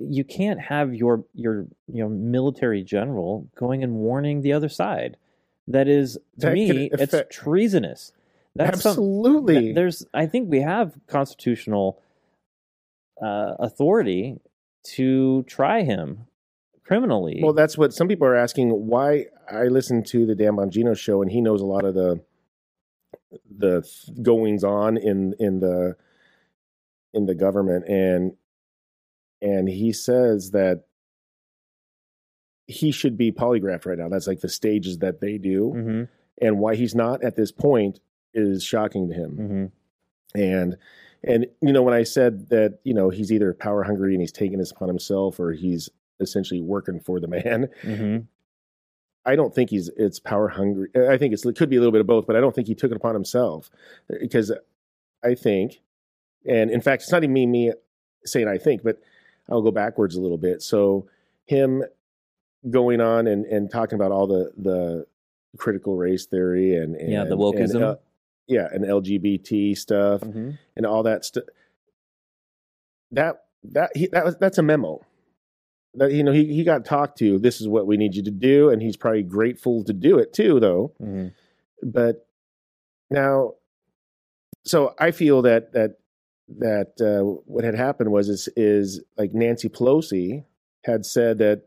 [0.00, 5.16] You can't have your your your military general going and warning the other side.
[5.68, 8.12] That is to That me it's treasonous.
[8.56, 9.60] That's some- Absolutely.
[9.60, 12.00] th- there's i think we have constitutional
[13.22, 14.40] uh, authority
[14.84, 16.26] to try him
[16.84, 18.70] criminally Well, that's what some people are asking.
[18.70, 22.20] Why I listen to the Dan Bongino show, and he knows a lot of the
[23.56, 23.86] the
[24.22, 25.96] goings on in in the
[27.14, 28.32] in the government, and
[29.40, 30.84] and he says that
[32.66, 34.08] he should be polygraphed right now.
[34.08, 36.08] That's like the stages that they do, Mhm,
[36.40, 38.00] and why he's not at this point
[38.34, 39.36] is shocking to him
[40.34, 40.40] mhm.
[40.40, 40.76] and
[41.22, 44.32] and you know when i said that you know he's either power hungry and he's
[44.32, 45.90] taking this upon himself or he's
[46.22, 48.26] essentially working for the man Mhm.
[49.26, 51.92] i don't think he's it's power hungry i think it's, it could be a little
[51.92, 53.70] bit of both but i don't think he took it upon himself
[54.20, 54.50] because
[55.22, 55.80] i think
[56.46, 57.72] and in fact it's not even me, me
[58.24, 59.00] saying i think but
[59.50, 61.06] i'll go backwards a little bit so
[61.46, 61.82] him
[62.70, 65.06] going on and and talking about all the the
[65.58, 67.82] critical race theory and, and Yeah, the and, wokeism.
[67.82, 67.96] uh,
[68.46, 70.58] yeah and lgbt stuff Mhm.
[70.76, 71.44] and all that stuff.
[73.10, 75.04] That that he, that was that's a memo.
[75.94, 77.38] That you know he he got talked to.
[77.38, 80.32] This is what we need you to do, and he's probably grateful to do it
[80.32, 80.92] too, though.
[81.00, 81.32] Mhm.
[81.82, 82.26] But
[83.10, 83.54] now,
[84.64, 85.98] so I feel that that
[86.58, 90.44] that uh, what had happened was is is like Nancy Pelosi
[90.84, 91.64] had said that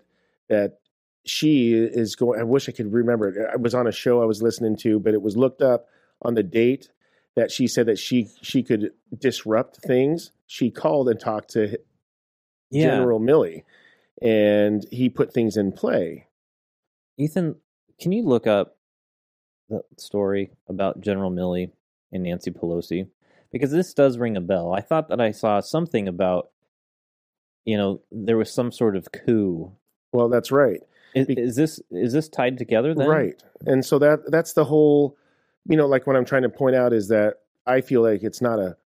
[0.49, 0.79] that
[1.23, 2.39] she is going.
[2.39, 3.49] I wish I could remember it.
[3.51, 5.87] I was on a show I was listening to, but it was looked up
[6.21, 6.89] on the date
[7.35, 10.31] that she said that she she could disrupt things.
[10.47, 11.77] She called and talked to
[12.71, 13.63] yeah General Milley,
[14.21, 16.27] and he put things in play.
[17.17, 17.55] Ethan,
[17.99, 18.77] can you look up
[19.69, 21.71] the story about General Milley
[22.11, 23.07] and Nancy Pelosi?
[23.51, 24.73] Because this does ring a bell.
[24.73, 26.49] I thought that I saw something about
[27.63, 29.71] you know there was some sort of coup.
[30.11, 30.81] Well, that's right.
[31.13, 33.07] Is, is this is this tied together then?
[33.07, 33.41] Right.
[33.65, 35.17] And so that that's the whole
[35.67, 37.35] you know, like what I'm trying to point out is that
[37.65, 38.77] I feel like it's not a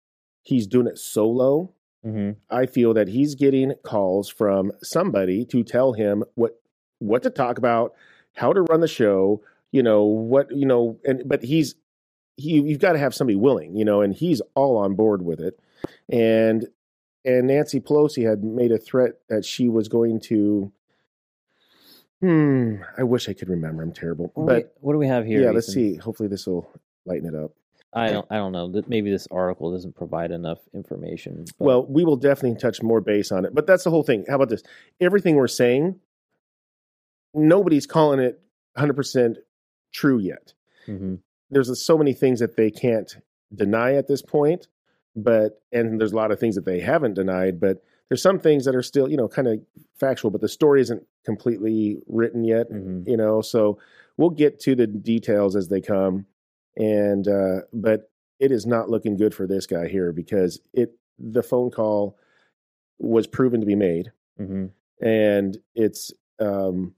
[0.43, 1.73] he's doing it solo.
[2.09, 6.61] Hmm I feel that he's getting calls from somebody to tell him what
[6.99, 7.93] what to talk about,
[8.35, 11.75] how to run the show, you know, what you know, and but he's
[12.37, 15.41] he you've got to have somebody willing, you know, and he's all on board with
[15.41, 15.59] it.
[16.09, 16.67] And
[17.25, 20.73] and Nancy Pelosi had made a threat that she was going to
[22.21, 23.83] hmm, I wish I could remember.
[23.83, 24.33] I'm terrible.
[24.35, 25.43] What, do we, But what do we have here?
[25.43, 25.97] yeah, let's see.
[25.97, 26.69] Hopefully this will
[27.05, 27.53] lighten it up.
[27.93, 28.83] I don't I don't know.
[28.87, 31.45] Maybe this article doesn't provide enough information.
[31.59, 34.25] but- Well, we will definitely touch more base on it, but that's the whole thing.
[34.29, 34.63] How about this?
[35.01, 35.99] Everything we're saying,
[37.35, 38.41] nobody's calling it
[38.77, 39.37] 100%
[39.93, 40.53] true yet.
[40.87, 41.21] Mhm.
[41.51, 43.17] There's so many things that they can't
[43.55, 44.69] deny at this point,
[45.17, 48.65] but and there's a lot of things that they haven't denied, but there's some things
[48.65, 49.61] that are still, you know, kind of
[49.99, 53.07] factual, but the story isn't completely written yet, Mhm.
[53.07, 53.41] you know.
[53.41, 53.79] So
[54.17, 56.27] we'll get to the details as they come,
[56.79, 58.11] and uh, but
[58.41, 62.17] it is not looking good for this guy here because it the phone call
[62.99, 64.11] was proven to be made,
[64.41, 64.71] Mhm.
[65.03, 66.95] and it's um,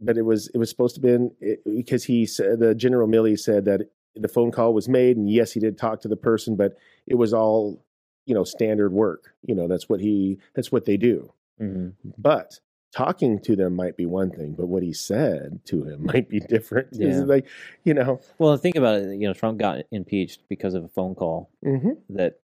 [0.00, 3.38] but it was it was supposed to been it, because he said the General Milley
[3.38, 3.82] said that
[4.14, 6.76] the phone call was made, and yes, he did talk to the person, but
[7.06, 7.84] it was all
[8.26, 9.34] you know standard work.
[9.46, 11.32] You know that's what he that's what they do.
[11.60, 11.94] Mhm.
[12.18, 12.58] But
[12.94, 16.40] talking to them might be one thing, but what he said to him might be
[16.40, 16.88] different.
[16.92, 17.24] It's Yeah.
[17.24, 17.46] like
[17.84, 19.18] you know, Well, think about it.
[19.18, 21.96] You know, Trump got impeached because of a phone call mhm.
[22.10, 22.40] that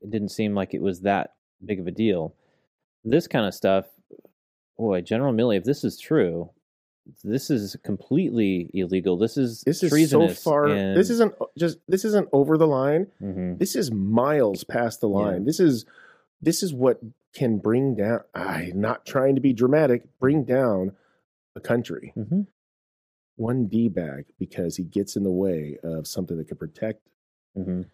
[0.00, 2.34] it didn't seem like it was that big of a deal.
[3.04, 3.86] This kind of stuff,
[4.78, 6.50] boy, General Milley, if this is true,
[7.24, 9.16] this is completely illegal.
[9.16, 10.66] This is this is so far.
[10.68, 13.08] and- This isn't just this isn't over the line.
[13.20, 13.58] Mhm.
[13.58, 15.44] This is miles past the line.
[15.44, 15.84] This is
[16.40, 17.00] this is what
[17.32, 18.20] can bring down.
[18.34, 20.04] I not trying to be dramatic.
[20.18, 20.92] Bring down
[21.56, 22.12] a country.
[22.16, 22.46] Mhm.
[23.36, 27.00] One d bag because he gets in the way of something that could protect
[27.56, 27.86] Mhm.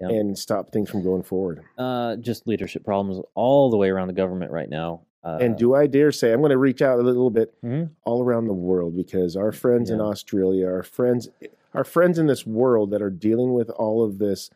[0.00, 0.08] Yeah.
[0.10, 1.62] and stop things from going forward.
[1.78, 5.02] Uh, just leadership problems all the way around the government right now.
[5.24, 7.90] Uh, and do I dare say I'm going to reach out a little bit Mhm.
[8.04, 11.28] all around the world because our friends in Australia, our friends,
[11.74, 14.50] our friends in this world that are dealing with all of this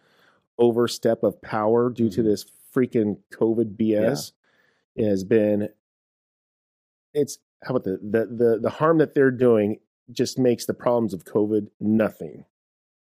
[0.59, 2.25] overstep of power due to Mhm.
[2.25, 2.45] this
[2.75, 4.33] freaking COVID BS
[4.99, 5.69] has been.
[7.13, 11.15] It's how about the, the the the harm that they're doing just makes the problems
[11.15, 12.45] of COVID nothing.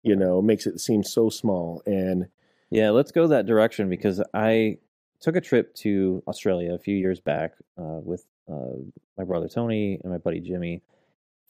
[0.03, 2.27] You know, makes it seem so small and
[2.71, 4.79] Yeah, let's go that direction because I
[5.21, 8.79] took a trip to Australia a few years back uh, with uh,
[9.17, 10.83] my brother Tony and my buddy Jimmy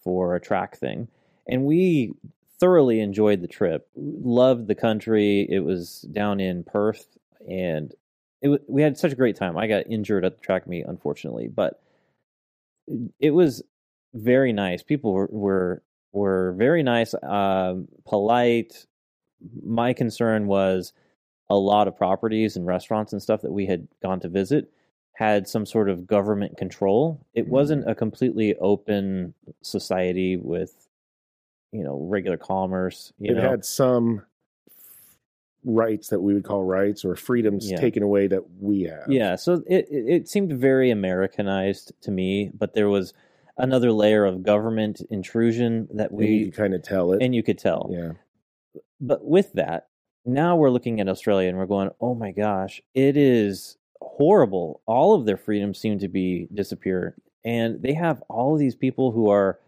[0.05, 1.09] for a track thing,
[1.48, 2.12] and we
[2.59, 3.88] thoroughly enjoyed the trip.
[3.96, 5.46] Loved the country.
[5.48, 7.16] It was down in Perth,
[7.49, 7.95] and
[8.40, 9.57] it wa- we had such a great time.
[9.57, 11.82] I got injured at the track meet, unfortunately, but
[13.18, 13.62] it was
[14.14, 14.82] very nice.
[14.82, 15.82] People were were,
[16.12, 18.86] were very nice, um, polite.
[19.64, 20.93] My concern was
[21.49, 24.70] a lot of properties and restaurants and stuff that we had gone to visit
[25.14, 27.24] had some sort of government control.
[27.34, 30.88] It wasn't a completely open society with,
[31.70, 33.12] you know, regular commerce.
[33.18, 34.24] You it know, had some
[35.64, 37.76] rights that we would call rights or freedoms Yeah.
[37.78, 39.04] taken away that we have.
[39.08, 43.14] Yeah, so it it seemed very Americanized to me, but there was
[43.58, 47.22] another layer of government intrusion that And you we could kind of tell it.
[47.22, 47.88] and you could tell.
[47.92, 48.12] yeah.
[49.00, 49.88] But with that,
[50.24, 54.80] now we're looking at Australia and we're going, "Oh my gosh, it is horrible.
[54.86, 59.10] All of their freedoms seem to be disappear and they have all of these people
[59.12, 59.58] who are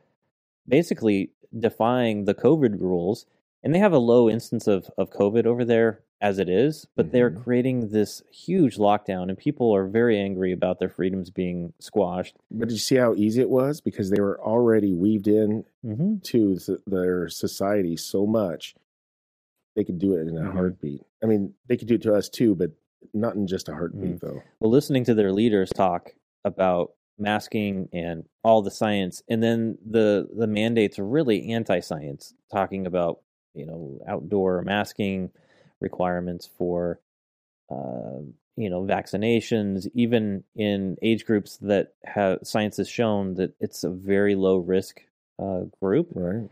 [0.67, 3.27] basically defying the COVID rules
[3.65, 7.11] and they have a low instance of of COVID over there as it is, but
[7.11, 7.43] they're Mhm.
[7.43, 12.37] creating this huge lockdown and people are very angry about their freedoms being squashed.
[12.51, 13.81] But did you see how easy it was?
[13.83, 16.19] Because they were already weaved in Mm-hmm.
[16.19, 18.75] to th- their society so much,
[19.75, 20.53] they could do it in a Mhm.
[20.53, 21.03] heartbeat.
[21.23, 22.71] I mean, they could do it to us too, but
[23.13, 24.21] not in just a heartbeat, Mhm.
[24.21, 24.43] though.
[24.61, 30.29] well, listening to their leaders talk about masking and all the science, and then the
[30.35, 33.21] the mandates are really anti-science, talking about
[33.55, 35.31] you know outdoor masking
[35.81, 37.01] requirements for
[37.71, 38.21] uh,
[38.57, 43.91] you know vaccinations, even in age groups that have science has shown that it's a
[43.91, 45.01] very low risk
[45.39, 46.49] uh, group, Right?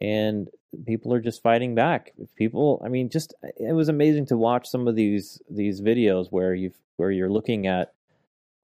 [0.00, 0.48] and
[0.84, 2.12] people are just fighting back.
[2.36, 6.54] People, I mean, just it was amazing to watch some of these these videos where
[6.54, 7.92] you where you're looking at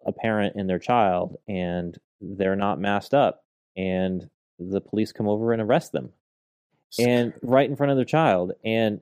[0.05, 3.45] a parent and their child, and they're not masked up,
[3.77, 4.29] and
[4.59, 6.11] the police come over and arrest them,
[6.99, 9.01] and right in front of their child, and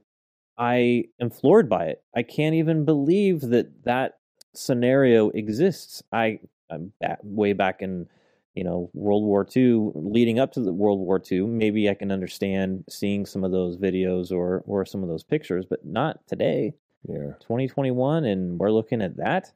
[0.59, 2.03] I am floored by it.
[2.15, 4.19] I can't even believe that that
[4.55, 6.03] scenario exists.
[6.13, 8.09] I I'm back, way back in
[8.55, 11.43] you know World War II, leading up to the World War II.
[11.43, 15.65] Maybe I can understand seeing some of those videos or or some of those pictures,
[15.69, 16.75] but not today.
[17.09, 17.33] Yeah.
[17.41, 19.53] 2021, and we're looking at that.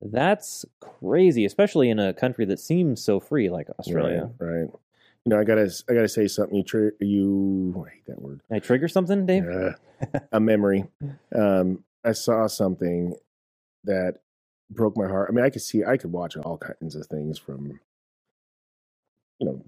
[0.00, 4.30] That's crazy, especially in a country that seems so free like Australia.
[4.38, 4.60] Right.
[4.60, 4.70] right.
[5.28, 6.56] You know, I gotta, I gotta say something.
[6.56, 8.40] You, tri- you, I hate that word.
[8.50, 9.44] I trigger something, Dave?
[9.46, 9.72] Uh,
[10.32, 10.86] a memory.
[11.34, 13.14] Um, I saw something
[13.84, 14.20] that
[14.70, 15.28] broke my heart.
[15.30, 17.78] I mean, I could see, I could watch all kinds of things from,
[19.38, 19.62] you know,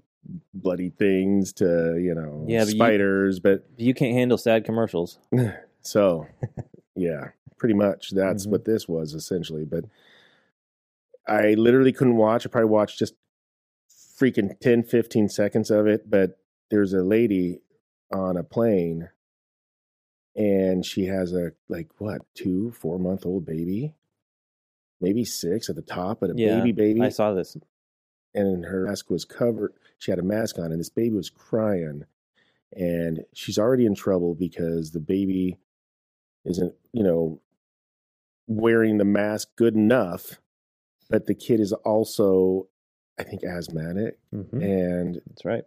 [0.51, 5.19] bloody things to you know Yeah, but you- spiders, but You can't handle sad commercials.
[5.81, 6.25] so
[6.95, 8.49] yeah, pretty much that's Mhm.
[8.51, 9.65] what this was essentially.
[9.65, 9.85] But
[11.27, 12.47] I literally couldn't watch.
[12.47, 13.13] I probably watched just
[14.21, 16.09] freaking 10, 15 seconds of it.
[16.09, 16.37] But
[16.69, 17.59] there's a lady
[18.13, 19.09] on a plane
[20.35, 23.95] and she has a like what, two, four month old baby,
[25.01, 27.57] maybe six at the top, but a Yeah, baby baby I saw this.
[28.33, 29.73] and her mask was covered.
[29.97, 32.05] She had a mask on, and this baby was crying.
[32.73, 35.57] And she's already in trouble because the baby
[36.45, 37.41] isn't, you know,
[38.47, 40.39] wearing the mask good enough.
[41.09, 42.69] But the kid is also,
[43.21, 44.17] I think, asthmatic.
[44.31, 45.63] hmm And That's right.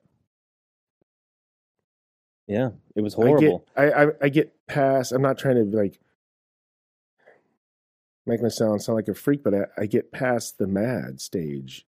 [2.46, 3.66] Yeah, it was I get, horrible.
[3.76, 5.12] I, I, I get past.
[5.12, 5.98] I'm not trying to like
[8.26, 11.86] make myself sound like a freak, but I, I get past the mad stage.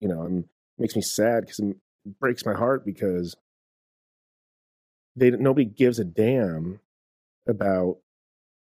[0.00, 0.48] You know, and it
[0.78, 1.76] makes me sad because it
[2.20, 3.34] breaks my heart because
[5.16, 6.78] they nobody gives a damn
[7.48, 7.98] about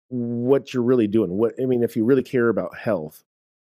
[0.08, 1.30] what you're really doing.
[1.30, 3.22] What I mean, if you really care about health,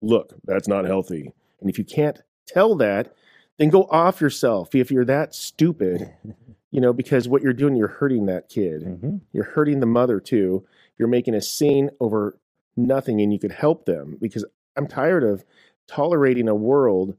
[0.02, 1.34] look, that's not healthy.
[1.60, 3.14] And if you can't tell that,
[3.58, 4.74] then go off yourself.
[4.76, 6.14] If you're that stupid,
[6.72, 8.84] you know, because what you're doing, you're hurting that kid.
[8.84, 10.66] hmm You're hurting the mother too.
[10.98, 12.38] You're making a scene over
[12.78, 15.44] nothing, and you could help them because I'm tired of
[15.88, 17.18] tolerating a world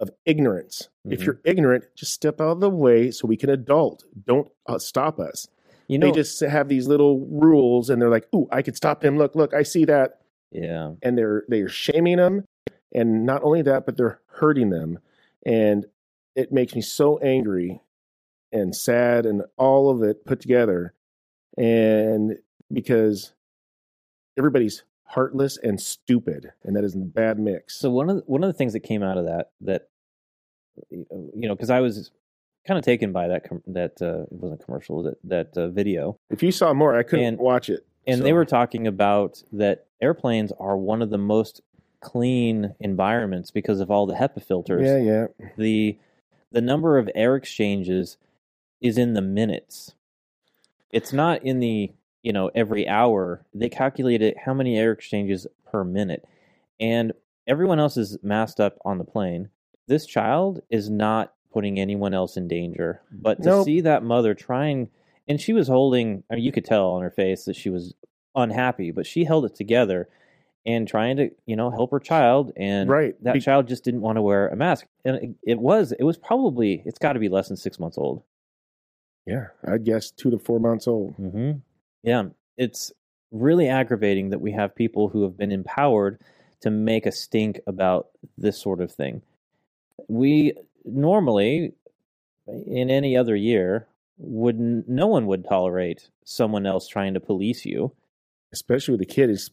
[0.00, 0.88] of ignorance.
[1.08, 1.26] If Mhm.
[1.26, 4.04] you're ignorant, just step out of the way so we can adult.
[4.26, 5.46] Don't uh, stop us.
[5.88, 9.00] You know, they just have these little rules, and they're like, "Ooh, I could stop
[9.00, 9.18] them.
[9.18, 10.20] Look, look, I see that,"
[10.52, 12.44] yeah, and they're they're shaming them,
[12.92, 14.98] and not only that, but they're hurting them,
[15.46, 15.86] and
[16.34, 17.80] it makes me so angry
[18.52, 20.94] and sad and all of it put together,
[21.56, 22.36] and
[22.72, 23.32] because
[24.38, 27.76] everybody's heartless and stupid, and that is a bad mix.
[27.76, 29.88] So one of the, one of the things that came out of that that
[30.90, 32.10] you know because I was
[32.66, 36.16] kind of taken by that com- that uh, it wasn't commercial that that uh, video
[36.30, 37.86] if you saw more, I couldn't And- watch it.
[38.06, 41.60] and they were talking about that airplanes are one of the most
[42.00, 44.86] clean environments because of all the HEPA filters.
[44.86, 45.26] yeah, yeah,
[45.56, 45.98] The
[46.52, 48.16] the number of air exchanges
[48.80, 49.94] is in the minutes.
[50.92, 51.92] It's not in the
[52.22, 53.44] you know every hour.
[53.54, 56.24] They calculate it how many air exchanges per minute,
[56.80, 57.12] and
[57.46, 59.50] everyone else is masked up on the plane.
[59.86, 63.02] This child is not putting anyone else in danger.
[63.10, 63.64] But to Nope.
[63.64, 64.88] see that mother trying,
[65.28, 67.94] and she was holding, I mean, you could tell on her face that she was
[68.36, 70.08] unhappy, but she held it together
[70.66, 72.52] and trying to, you know, help her child.
[72.56, 73.14] And Right.
[73.24, 74.86] that Be- child just didn't want to wear a mask.
[75.04, 77.96] And it, it was, it was probably, it's got to be less than six months
[77.98, 78.22] old.
[79.26, 79.48] yeah.
[79.64, 81.16] I guess two to four months old.
[81.18, 81.58] Mm-hmm.
[82.02, 82.24] Yeah,
[82.56, 82.92] it's
[83.30, 86.20] really aggravating that we have people who have been empowered
[86.60, 89.22] to make a stink about this sort of thing.
[90.08, 90.54] We
[90.84, 91.72] normally,
[92.46, 93.86] in any other year,
[94.18, 97.92] would no one would tolerate someone else trying to police you.
[98.52, 99.30] Especially with the kid.
[99.30, 99.50] Is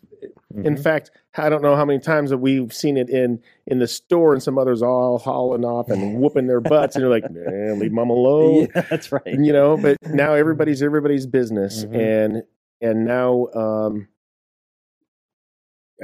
[0.55, 0.83] in Mhm.
[0.83, 4.33] fact, I don't know how many times that we've seen it in in the store,
[4.33, 7.91] and some others all hauling off and whooping their butts, and you're like, man, leave
[7.91, 9.21] mom alone, yeah, that's right.
[9.27, 9.77] you know.
[9.77, 11.95] But now everybody's everybody's business, Mhm.
[11.95, 12.43] and
[12.81, 14.07] and now um,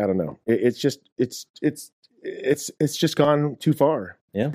[0.02, 0.40] I don't know.
[0.46, 1.92] It, it's just it's it's
[2.22, 4.18] it's it's just gone too far.
[4.34, 4.52] Yeah.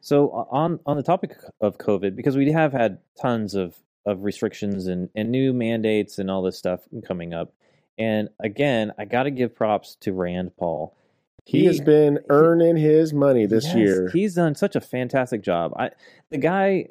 [0.00, 4.86] So on on the topic of COVID, because we have had tons of of restrictions
[4.86, 7.52] and and new mandates and all this stuff coming up,
[7.98, 10.96] and again, I got to give props to Rand Paul.
[11.44, 14.10] He, has been earning his money this Yes, year.
[14.12, 15.72] He's done such a fantastic job.
[15.76, 15.90] I
[16.30, 16.86] the guy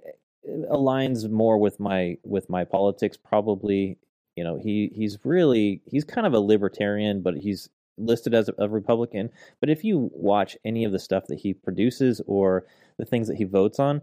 [0.46, 3.98] uh, aligns more with my with my politics probably.
[4.36, 8.54] You know, he he's really he's kind of a libertarian, but he's listed as a,
[8.58, 9.30] a Republican.
[9.60, 12.66] But if you watch any of the stuff that he produces or
[12.98, 14.02] the things that he votes on,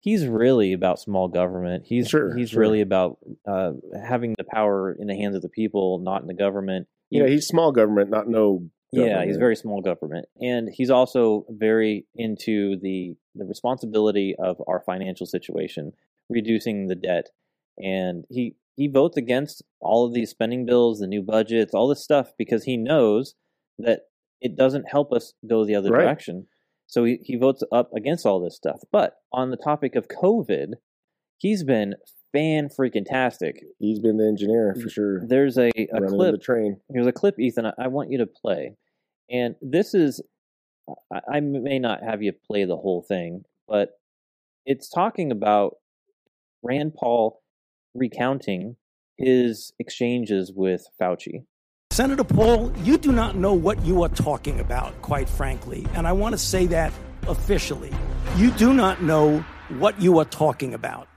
[0.00, 1.84] he's really about small government.
[1.86, 2.60] He's Sure, he's sure.
[2.60, 3.72] really about uh,
[4.04, 6.88] having the power in the hands of the people, not in the government.
[7.10, 8.68] yeah, he's small government, not no.
[8.92, 14.80] Yeah, he's very small government, and he's also very into the the responsibility of our
[14.80, 15.92] financial situation,
[16.28, 17.26] reducing the debt,
[17.78, 22.02] and he he votes against all of these spending bills, the new budgets, all this
[22.02, 23.34] stuff because he knows
[23.78, 24.00] that
[24.40, 26.02] it doesn't help us go the other Right.
[26.04, 26.46] direction.
[26.90, 28.80] So he, he votes up against all this stuff.
[28.90, 30.72] But on the topic of COVID,
[31.38, 31.94] he's been
[32.32, 33.62] fan freaking tastic.
[33.78, 35.26] He's been the engineer for sure.
[35.26, 36.80] There's a, a clip the train.
[36.92, 37.66] Here's a clip, Ethan.
[37.66, 38.76] I, I want you to play,
[39.30, 40.20] and this is.
[41.12, 43.90] I, I may not have you play the whole thing, but
[44.66, 45.76] it's talking about
[46.64, 47.40] Rand Paul
[47.94, 48.74] recounting
[49.16, 51.44] his exchanges with Fauci.
[51.92, 55.84] Senator Paul, you do not know what you are talking about, quite frankly.
[55.94, 56.92] And I want to say that
[57.26, 57.92] officially.
[58.36, 61.08] You do not know what you are talking about.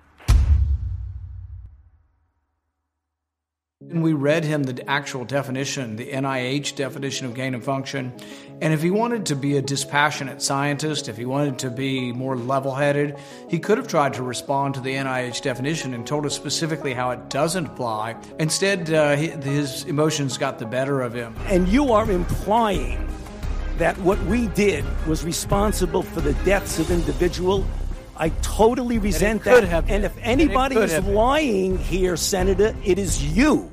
[3.81, 8.11] And we read him the actual definition, the NIH definition of gain of function.
[8.63, 12.37] And if he wanted to be a dispassionate scientist, if he wanted to be more
[12.37, 13.17] level headed,
[13.49, 17.11] he could have tried to respond to the NIH definition and told us specifically how
[17.11, 18.15] it doesn't apply.
[18.39, 21.35] Instead, uh, his emotions got the better of him.
[21.47, 23.05] And you are implying
[23.79, 27.67] that what we did was responsible for the deaths of individual.
[28.15, 29.89] I totally resent could that.
[29.89, 33.72] and if And anybody is lying here, Senator, it is you.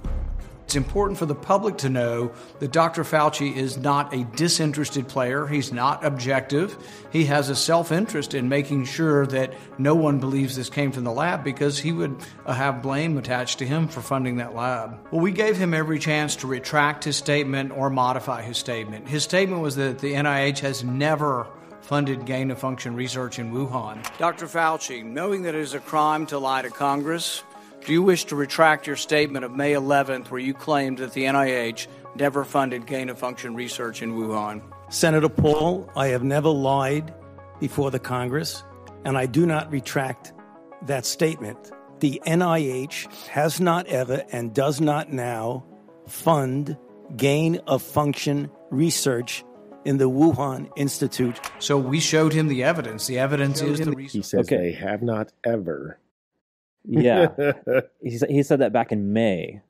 [0.71, 3.03] It's important for the public to know that Dr.
[3.03, 5.49] Fauci is not a disinterested player.
[5.49, 6.79] He's not objective.
[7.11, 11.03] He has a self interest in making sure that no one believes this came from
[11.03, 12.15] the lab because he would
[12.47, 14.97] uh, have blame attached to him for funding that lab.
[15.11, 19.09] Well, we gave him every chance to retract his statement or modify his statement.
[19.09, 21.49] His statement was that the NIH has never
[21.81, 24.07] funded gain of function research in Wuhan.
[24.19, 24.47] Dr.
[24.47, 27.43] Fauci, knowing that it is a crime to lie to Congress,
[27.85, 31.25] do you wish to retract your statement of May 11th where you claimed that the
[31.25, 34.63] NIH never funded gain of function research in Wuhan?
[34.91, 37.15] Senator Paul, I have never lied
[37.59, 38.63] before the Congress,
[39.05, 40.33] and I do not retract
[40.87, 41.71] that statement.
[42.01, 45.65] The NIH has not ever and does not now
[46.07, 46.77] fund
[47.17, 49.45] gain of function research
[49.85, 51.41] in the Wuhan Institute.
[51.59, 53.07] So we showed him the evidence.
[53.07, 54.25] The evidence is the He research.
[54.25, 54.57] says Okay.
[54.57, 55.99] they have not ever.
[56.85, 57.29] Yeah,
[58.03, 59.61] he said he said that back in May.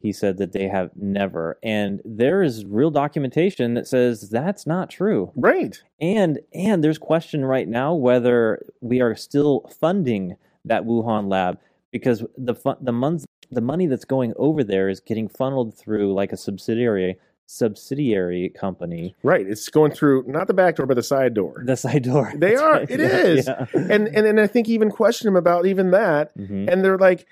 [0.00, 4.88] He said that they have never, and there is real documentation that says that's not
[4.88, 5.30] true.
[5.36, 5.82] right.
[6.00, 11.58] And and there's question right now whether we are still funding that Wuhan lab
[11.90, 16.14] because the fu- the months the money that's going over there is getting funneled through
[16.14, 17.18] like a subsidiary
[17.50, 19.14] subsidiary company.
[19.22, 19.46] Right.
[19.46, 21.62] It's going through not the back door, but the side door.
[21.64, 22.32] The side door.
[22.36, 22.72] They That's are.
[22.72, 22.90] right.
[22.90, 23.46] It Yeah, is.
[23.46, 23.66] yeah.
[23.74, 27.26] And and and I think even question them about even that, Mhm, and they're like,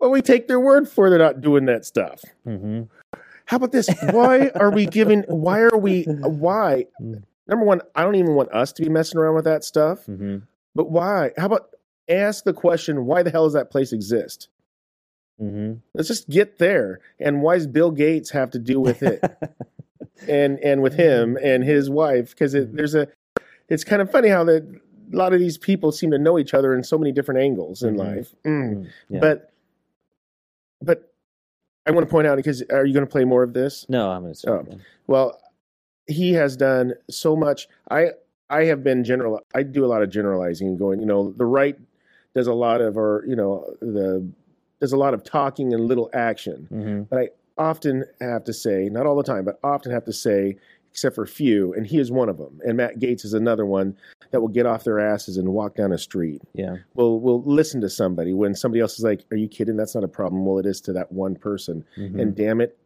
[0.00, 2.88] "Well, we take their word for they're not doing that stuff." mhm.
[3.46, 3.88] How about this?
[4.10, 5.20] Why are we giving?
[5.28, 6.04] Why are we?
[6.04, 6.86] Why?
[7.00, 7.24] Mm.
[7.46, 10.06] Number one, I don't even want us to be messing around with that stuff.
[10.06, 10.42] Mhm.
[10.74, 11.32] But why?
[11.36, 11.68] How about
[12.08, 13.04] ask the question?
[13.04, 14.48] Why the hell does that place exist?
[15.40, 15.80] Mhm.
[15.94, 17.00] Let's just get there.
[17.18, 19.22] And why does Bill Gates have to do with it?
[20.28, 22.30] and and with him and his wife?
[22.30, 23.08] Because it, there's a.
[23.68, 24.62] It's kind of funny how that
[25.12, 27.82] a lot of these people seem to know each other in so many different angles
[27.82, 27.98] in Mhm.
[27.98, 28.34] life.
[28.44, 28.74] Mm.
[28.74, 29.20] Mm, yeah.
[29.20, 29.52] But
[30.80, 31.12] but
[31.86, 33.86] I want to point out because are you going to play more of this?
[33.88, 34.68] no, I'm gonna start.
[34.70, 34.76] Oh.
[35.06, 35.40] Well,
[36.06, 37.68] he has done so much.
[37.90, 38.10] I
[38.50, 39.40] I have been general.
[39.54, 41.00] I do a lot of generalizing and going.
[41.00, 41.76] You know, the right
[42.34, 44.26] does a lot of, or you know, the
[44.84, 46.68] does a lot of talking and little action.
[46.70, 47.08] Mhm.
[47.08, 50.56] But I often have to say, not all the time, but often have to say,
[50.90, 52.60] except for few, and he is one of them.
[52.66, 53.96] And Matt Gaetz is another one
[54.30, 56.42] that will get off their asses and walk down a street.
[56.52, 56.76] Yeah.
[56.94, 59.76] Will will listen to somebody when somebody else is like, "Are you kidding?
[59.76, 61.84] That's not a problem." Well, it is to that one person.
[61.96, 62.20] Mhm.
[62.20, 62.76] And damn it,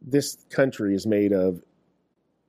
[0.00, 1.60] this country is made of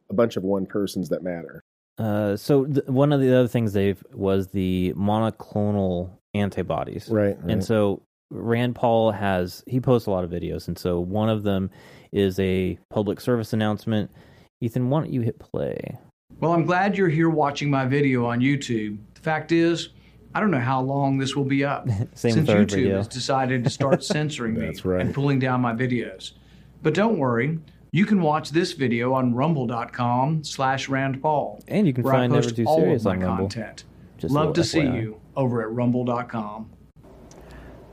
[0.10, 1.62] a bunch of one persons that matter.
[1.98, 7.38] Uh, so th- one of the other things they've was the monoclonal antibodies, Right.
[7.48, 8.02] And so
[8.32, 11.70] Rand Paul has he posts a lot of videos, and so one of them
[12.12, 14.12] is a public service announcement.
[14.62, 15.98] Ethan, why don't you hit play?
[16.40, 18.98] Well, I'm glad you're here watching my video on YouTube.
[19.14, 19.90] The fact is,
[20.34, 21.88] I don't know how long this will be up.
[22.14, 22.98] Same since YouTube video.
[22.98, 25.02] has decided to start censoring me That's right.
[25.02, 26.32] and pulling down my videos.
[26.82, 27.60] But don't worry,
[27.92, 31.64] you can watch this video on rumble.com slash Rand Paul.
[31.68, 33.44] And you can where find I Never Too all Serious of my on Rumble.
[33.46, 33.86] content.
[34.18, 36.70] Just Love to little see you over at rumble.com.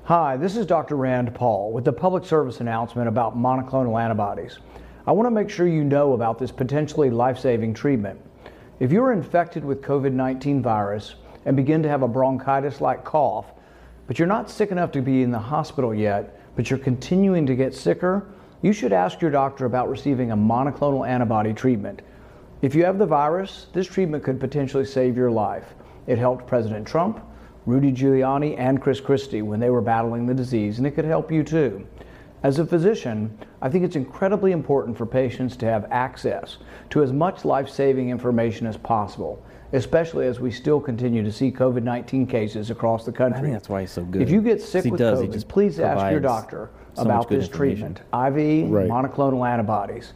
[0.06, 0.96] Hi, this is Dr.
[0.96, 4.58] Rand Paul with the public service announcement about monoclonal antibodies.
[5.06, 8.20] I want to make sure you know about this potentially life saving treatment.
[8.80, 13.52] If you're infected with COVID 19 virus and begin to have a bronchitis like cough,
[14.08, 17.54] but you're not sick enough to be in the hospital yet, but you're continuing to
[17.54, 18.26] get sicker,
[18.60, 22.02] you should ask your doctor about receiving a monoclonal antibody treatment.
[22.60, 25.76] If you have the virus, this treatment could potentially save your life.
[26.08, 27.24] It helped President Trump,
[27.66, 31.30] Rudy Giuliani and Chris Christie when they were battling the disease, and it could help
[31.30, 31.86] you too.
[32.42, 36.56] As a physician, I think it's incredibly important for patients to have access
[36.90, 41.52] to as much life saving information as possible, especially as we still continue to see
[41.52, 43.42] COVID 19 cases across the I country.
[43.42, 44.22] think that's why he's so good.
[44.22, 48.00] If you get sick with does, COVID, please ask your doctor so about this treatment
[48.12, 48.88] IV Right.
[48.90, 50.12] monoclonal antibodies.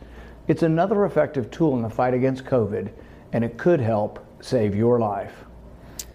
[0.49, 2.88] It's another effective tool in the fight against COVID,
[3.32, 5.45] and it could help save your life.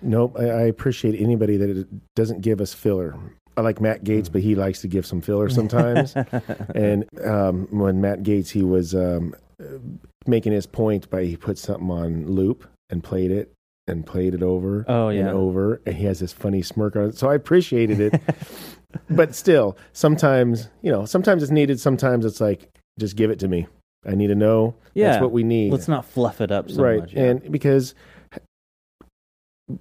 [0.01, 0.37] Nope.
[0.39, 3.15] I, I appreciate anybody that doesn't give us filler.
[3.57, 6.15] I like Matt Gaetz, but he likes to give some filler sometimes.
[6.75, 9.35] and um, when Matt Gaetz, he was um,
[10.25, 13.53] making his point by he put something on loop and played it
[13.87, 17.17] and played it over Oh, and over, and he has this funny smirk on it.
[17.17, 18.21] So I appreciated it.
[19.09, 21.79] but still, sometimes you know, sometimes it's needed.
[21.79, 23.67] Sometimes it's like, just give it to me.
[24.05, 24.75] I need to know.
[24.93, 25.11] Yeah.
[25.11, 27.13] That's what we need Let's not fluff it up so right much.
[27.13, 27.23] yeah.
[27.23, 27.93] and because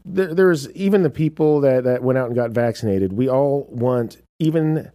[0.04, 3.12] there, there's even the people that that went out and got vaccinated.
[3.12, 4.90] We all want even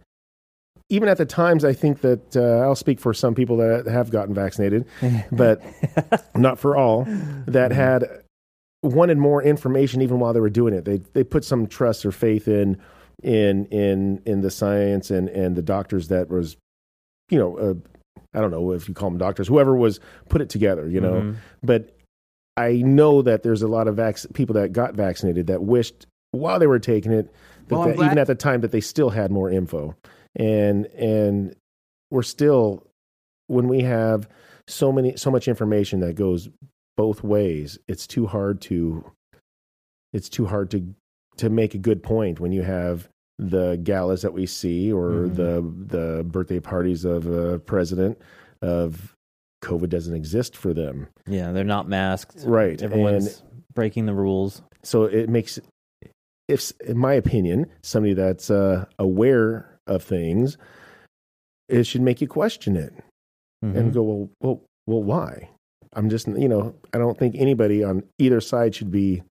[0.88, 4.08] even at the times i think that uh, i'll speak for some people that have
[4.08, 4.84] gotten vaccinated
[5.32, 5.60] but
[6.36, 7.04] not for all
[7.46, 8.04] that had
[8.82, 10.84] wanted more information even while they were doing it.
[10.84, 12.78] They they put some trust or faith in
[13.22, 16.56] in in in the science and and the doctors that was
[17.30, 17.74] you know uh,
[18.34, 21.14] i don't know if you call them doctors whoever was put it together you know?
[21.14, 21.36] Mhm.
[21.62, 21.95] but
[22.56, 26.58] I know that there's a lot of vac- people that got vaccinated that wished while
[26.58, 27.30] they were taking it,
[27.68, 29.94] that Well, that even at the time that they still had more info,
[30.34, 31.54] and and
[32.10, 32.86] we're still
[33.48, 34.28] when we have
[34.68, 36.48] so many so much information that goes
[36.96, 39.10] both ways, it's too hard to
[40.12, 40.94] it's too hard to
[41.38, 45.34] to make a good point when you have the galas that we see or Mhm.
[45.36, 48.18] the the birthday parties of a president
[48.62, 49.14] of
[49.66, 51.08] COVID doesn't exist for them.
[51.26, 52.38] yeah, they're not masked.
[52.44, 52.80] Right.
[52.82, 53.42] Everyone's
[53.74, 54.62] breaking the rules.
[54.82, 55.58] so it makes
[56.48, 60.56] if in my opinion somebody that's uh, aware of things
[61.68, 62.92] it should make you question it
[63.64, 63.76] Mhm.
[63.76, 65.48] and go well well well why
[65.94, 69.22] i'm just you know i don't think anybody on either side should be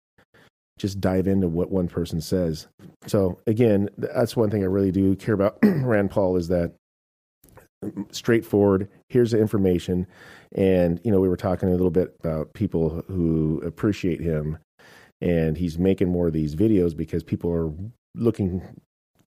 [0.78, 2.68] just dive into what one person says
[3.08, 6.74] so again that's one thing i really do care about rand paul is that
[8.12, 10.06] straightforward here's the information
[10.54, 14.58] and you know we were talking a little bit about people who appreciate him
[15.22, 17.72] and he's making more of these videos because people are
[18.16, 18.62] looking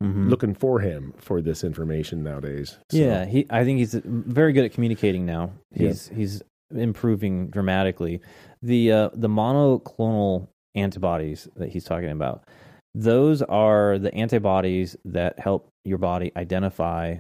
[0.01, 0.29] Mhm.
[0.31, 3.45] looking for him for this information nowadays So, Yeah, he.
[3.51, 5.51] I think he's very good at communicating now.
[5.75, 5.89] Yeah.
[5.89, 6.41] He's he's
[6.75, 8.19] improving dramatically.
[8.63, 12.43] The uh, the monoclonal antibodies that he's talking about,
[12.95, 17.17] those are the antibodies that help your body identify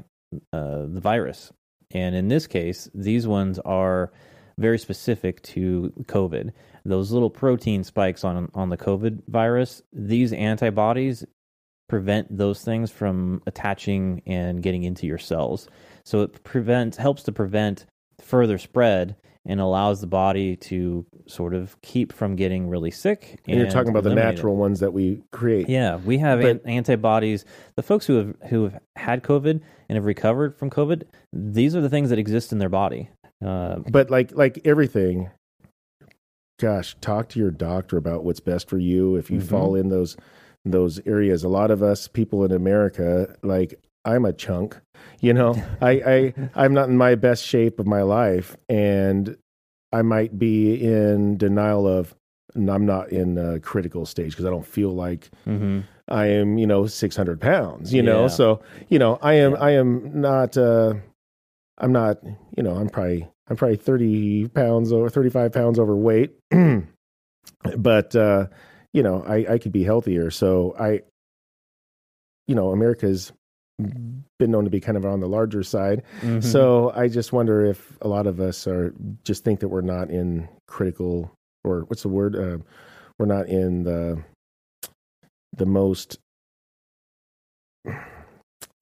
[0.53, 1.51] uh, the virus.
[1.91, 4.11] And in this case, these ones are
[4.57, 6.51] very specific to COVID.
[6.85, 11.25] Those little protein spikes on on the COVID virus, these antibodies
[11.89, 15.67] prevent those things from attaching and getting into your cells.
[16.05, 17.85] So it prevents helps to prevent
[18.21, 19.15] further spread
[19.45, 23.39] and allows the body to sort of keep from getting really sick.
[23.47, 24.35] and you're talking about the eliminate it.
[24.35, 27.43] natural ones that we create Yeah, we have But- an- antibodies.
[27.75, 29.61] The folks who have who have had COVID
[29.91, 33.09] and have recovered from COVID, these are the things that exist in their body.
[33.45, 35.29] Uh, but like like everything
[36.61, 39.43] gosh talk to your doctor about what's best for you if you Mhm.
[39.43, 40.15] fall in those
[40.63, 44.79] those areas a lot of us people in america like i'm a chunk
[45.21, 49.35] you know i i i'm not in my best shape of my life and
[49.91, 52.13] i might be in denial of
[52.53, 55.83] and i'm not in a critical stage because i don't feel like mhm.
[56.11, 58.27] I am, you know, 600 pounds, you know, Yeah.
[58.27, 59.57] so, you know, I am, Yeah.
[59.59, 60.93] I am not, uh,
[61.77, 62.19] I'm not,
[62.55, 66.31] you know, I'm probably, I'm probably 30 pounds or 35 pounds overweight,
[67.77, 68.47] but, uh,
[68.93, 70.29] you know, I, I could be healthier.
[70.31, 71.01] So I,
[72.47, 73.31] you know, America's
[73.79, 76.03] been known to be kind of on the larger side.
[76.21, 76.43] Mhm.
[76.43, 78.93] So I just wonder if a lot of us are
[79.23, 81.31] just think that we're not in critical
[81.63, 82.35] or what's the word?
[82.35, 82.57] Uh,
[83.17, 84.21] we're not in the
[85.53, 86.17] the most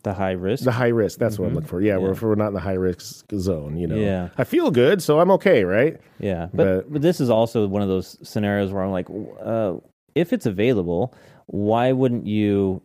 [0.03, 0.63] the high risk.
[0.63, 1.20] the high risk.
[1.20, 1.55] That's what I'm Mhm.
[1.55, 1.82] looking for.
[1.82, 3.95] Yeah, We're, if we're not in the high risk zone, you know.
[3.97, 4.30] Yeah.
[4.38, 5.99] I feel good, so I'm okay, right?
[6.20, 9.07] Yeah, but, But- but this is also one of those scenarios where I'm like,
[9.43, 9.76] uh,
[10.15, 11.13] if it's available,
[11.47, 12.82] why wouldn't you,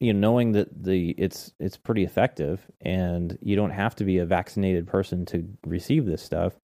[0.00, 4.18] you know, knowing that the it's it's pretty effective and you don't have to be
[4.18, 6.58] a vaccinated person to receive this stuff.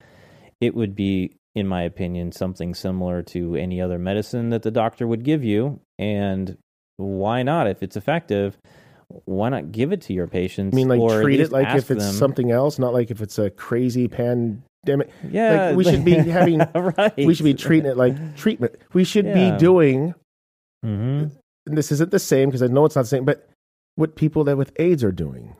[0.60, 5.06] It would be, in my opinion, something similar to any other medicine that the doctor
[5.06, 6.56] would give you, and
[6.98, 8.56] why not if it's effective?
[9.24, 10.74] Why not give it to your patients?
[10.74, 13.38] I mean, like treat it like if it's them- something else, not like if it's
[13.38, 15.10] a crazy pandemic.
[15.30, 17.14] Yeah, we should be having- right.
[17.16, 18.76] We should be treating it like treatment.
[18.92, 19.52] We should Yeah.
[19.52, 20.14] be doing
[20.82, 21.24] hmm
[21.68, 23.48] and this isn't the same because I know it's not the same, but
[23.96, 25.56] what people that with AIDS are doing.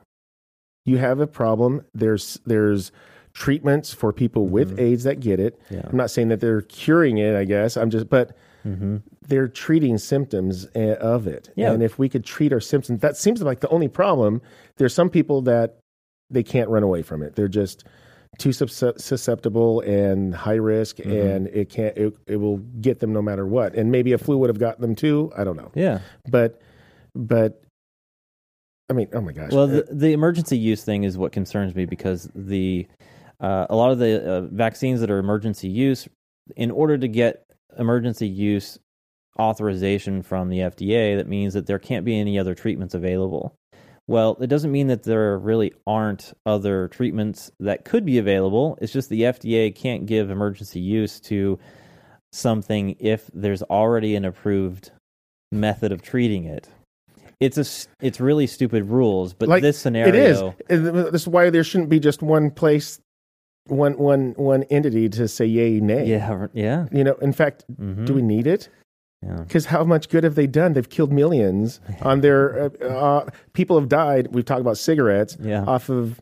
[0.85, 1.83] You have a problem.
[1.93, 2.91] There's there's
[3.37, 4.81] treatments for people with Mhm.
[4.81, 5.59] AIDS that get it.
[5.69, 5.81] Yeah.
[5.87, 7.35] I'm not saying that they're curing it.
[7.35, 11.49] I guess I'm just, but hmm they're treating symptoms eh, of it.
[11.55, 11.71] Yeah.
[11.73, 14.41] And if we could treat our symptoms, that seems like the only problem.
[14.77, 15.79] There's some people that
[16.29, 17.35] they can't run away from it.
[17.35, 17.83] They're just
[18.39, 21.35] too susceptible and high risk, Mhm.
[21.35, 21.97] and it can't.
[21.97, 23.75] It, it will get them no matter what.
[23.75, 25.29] And maybe a flu would have gotten them too.
[25.37, 25.71] I don't know.
[25.75, 25.99] Yeah.
[26.29, 26.59] But,
[27.13, 27.61] but,
[28.89, 29.51] I mean, oh my gosh.
[29.51, 32.87] Well, the, the emergency use thing is what concerns me because the
[33.39, 36.07] uh, a lot of the uh, vaccines that are emergency use,
[36.55, 37.45] in order to get
[37.77, 38.79] emergency use
[39.39, 43.55] authorization from the FDA, that means that there can't be any other treatments available.
[44.07, 48.77] Well, it doesn't mean that there really aren't other treatments that could be available.
[48.81, 51.59] It's just the FDA can't give emergency use to
[52.31, 54.91] something if there's already an approved
[55.51, 56.69] method of treating it.
[57.39, 57.65] It's a
[58.03, 61.11] it's really stupid rules, but Like, this scenario it is.
[61.11, 62.99] This is why there shouldn't be just one place,
[63.69, 66.05] one one one entity to say yay nay.
[66.07, 66.87] Yeah, yeah.
[66.91, 68.69] You know, in fact, mhm, do we need it?
[69.25, 69.37] Yeah.
[69.47, 70.73] Because how much good have they done?
[70.73, 74.27] They've killed millions on their uh, uh, people have died.
[74.31, 75.63] We've talked about cigarettes Yeah.
[75.65, 76.21] off of.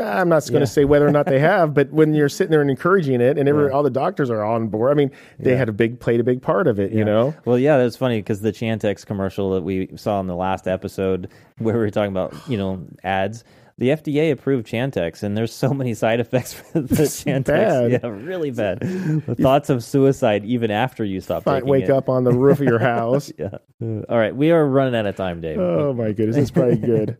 [0.00, 0.64] I'm not going to Yeah.
[0.64, 3.48] say whether or not they have, but when you're sitting there and encouraging it, and
[3.48, 3.70] every, Yeah.
[3.72, 4.90] all the doctors are on board.
[4.90, 5.58] I mean, they Yeah.
[5.58, 6.90] had a big played a big part of it.
[6.90, 6.98] Yeah.
[6.98, 10.34] You know, Well, yeah, that's funny because the Chantix commercial that we saw in the
[10.34, 13.44] last episode, where we were talking about you know ads,
[13.78, 17.44] the FDA approved Chantix, and there's so many side effects for the Chantix.
[17.44, 17.92] bad.
[17.92, 18.80] Yeah, really bad.
[19.26, 21.90] The thoughts of suicide even after you stop Fi- taking wake it.
[21.90, 23.30] up on the roof of your house.
[23.38, 23.58] Yeah.
[23.82, 25.58] All right, we are running out of time, Dave.
[25.58, 27.18] oh my goodness, it's probably good.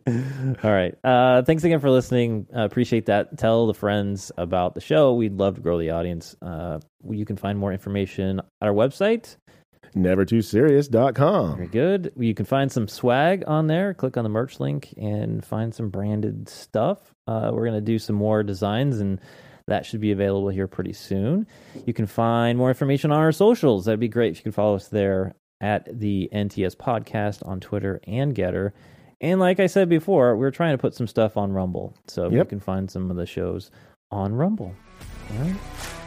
[0.63, 0.95] All right.
[1.03, 2.47] Uh, thanks again for listening.
[2.55, 3.37] Uh, appreciate that.
[3.37, 5.13] Tell the friends about the show.
[5.13, 6.35] We'd love to grow the audience.
[6.41, 6.79] Uh,
[7.09, 9.37] you can find more information at our website.
[9.97, 11.55] Never too serious.com.
[11.55, 12.13] Very good.
[12.17, 13.93] You can find some swag on there.
[13.93, 16.99] Click on the merch link and find some branded stuff.
[17.27, 19.19] Uh, we're going to do some more designs, and
[19.67, 21.47] that should be available here pretty soon.
[21.85, 23.85] You can find more information on our socials.
[23.85, 27.99] That'd be great if you could follow us there at the NTS Podcast on Twitter
[28.05, 28.71] and Gettr.
[29.19, 31.95] And like I said before, we're trying to put some stuff on Rumble.
[32.07, 33.71] So you can find some of the shows
[34.11, 34.75] on Rumble.
[35.31, 35.55] All right.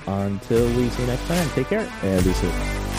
[0.07, 1.91] Until we see you next time, take care.
[2.03, 2.90] And be safe.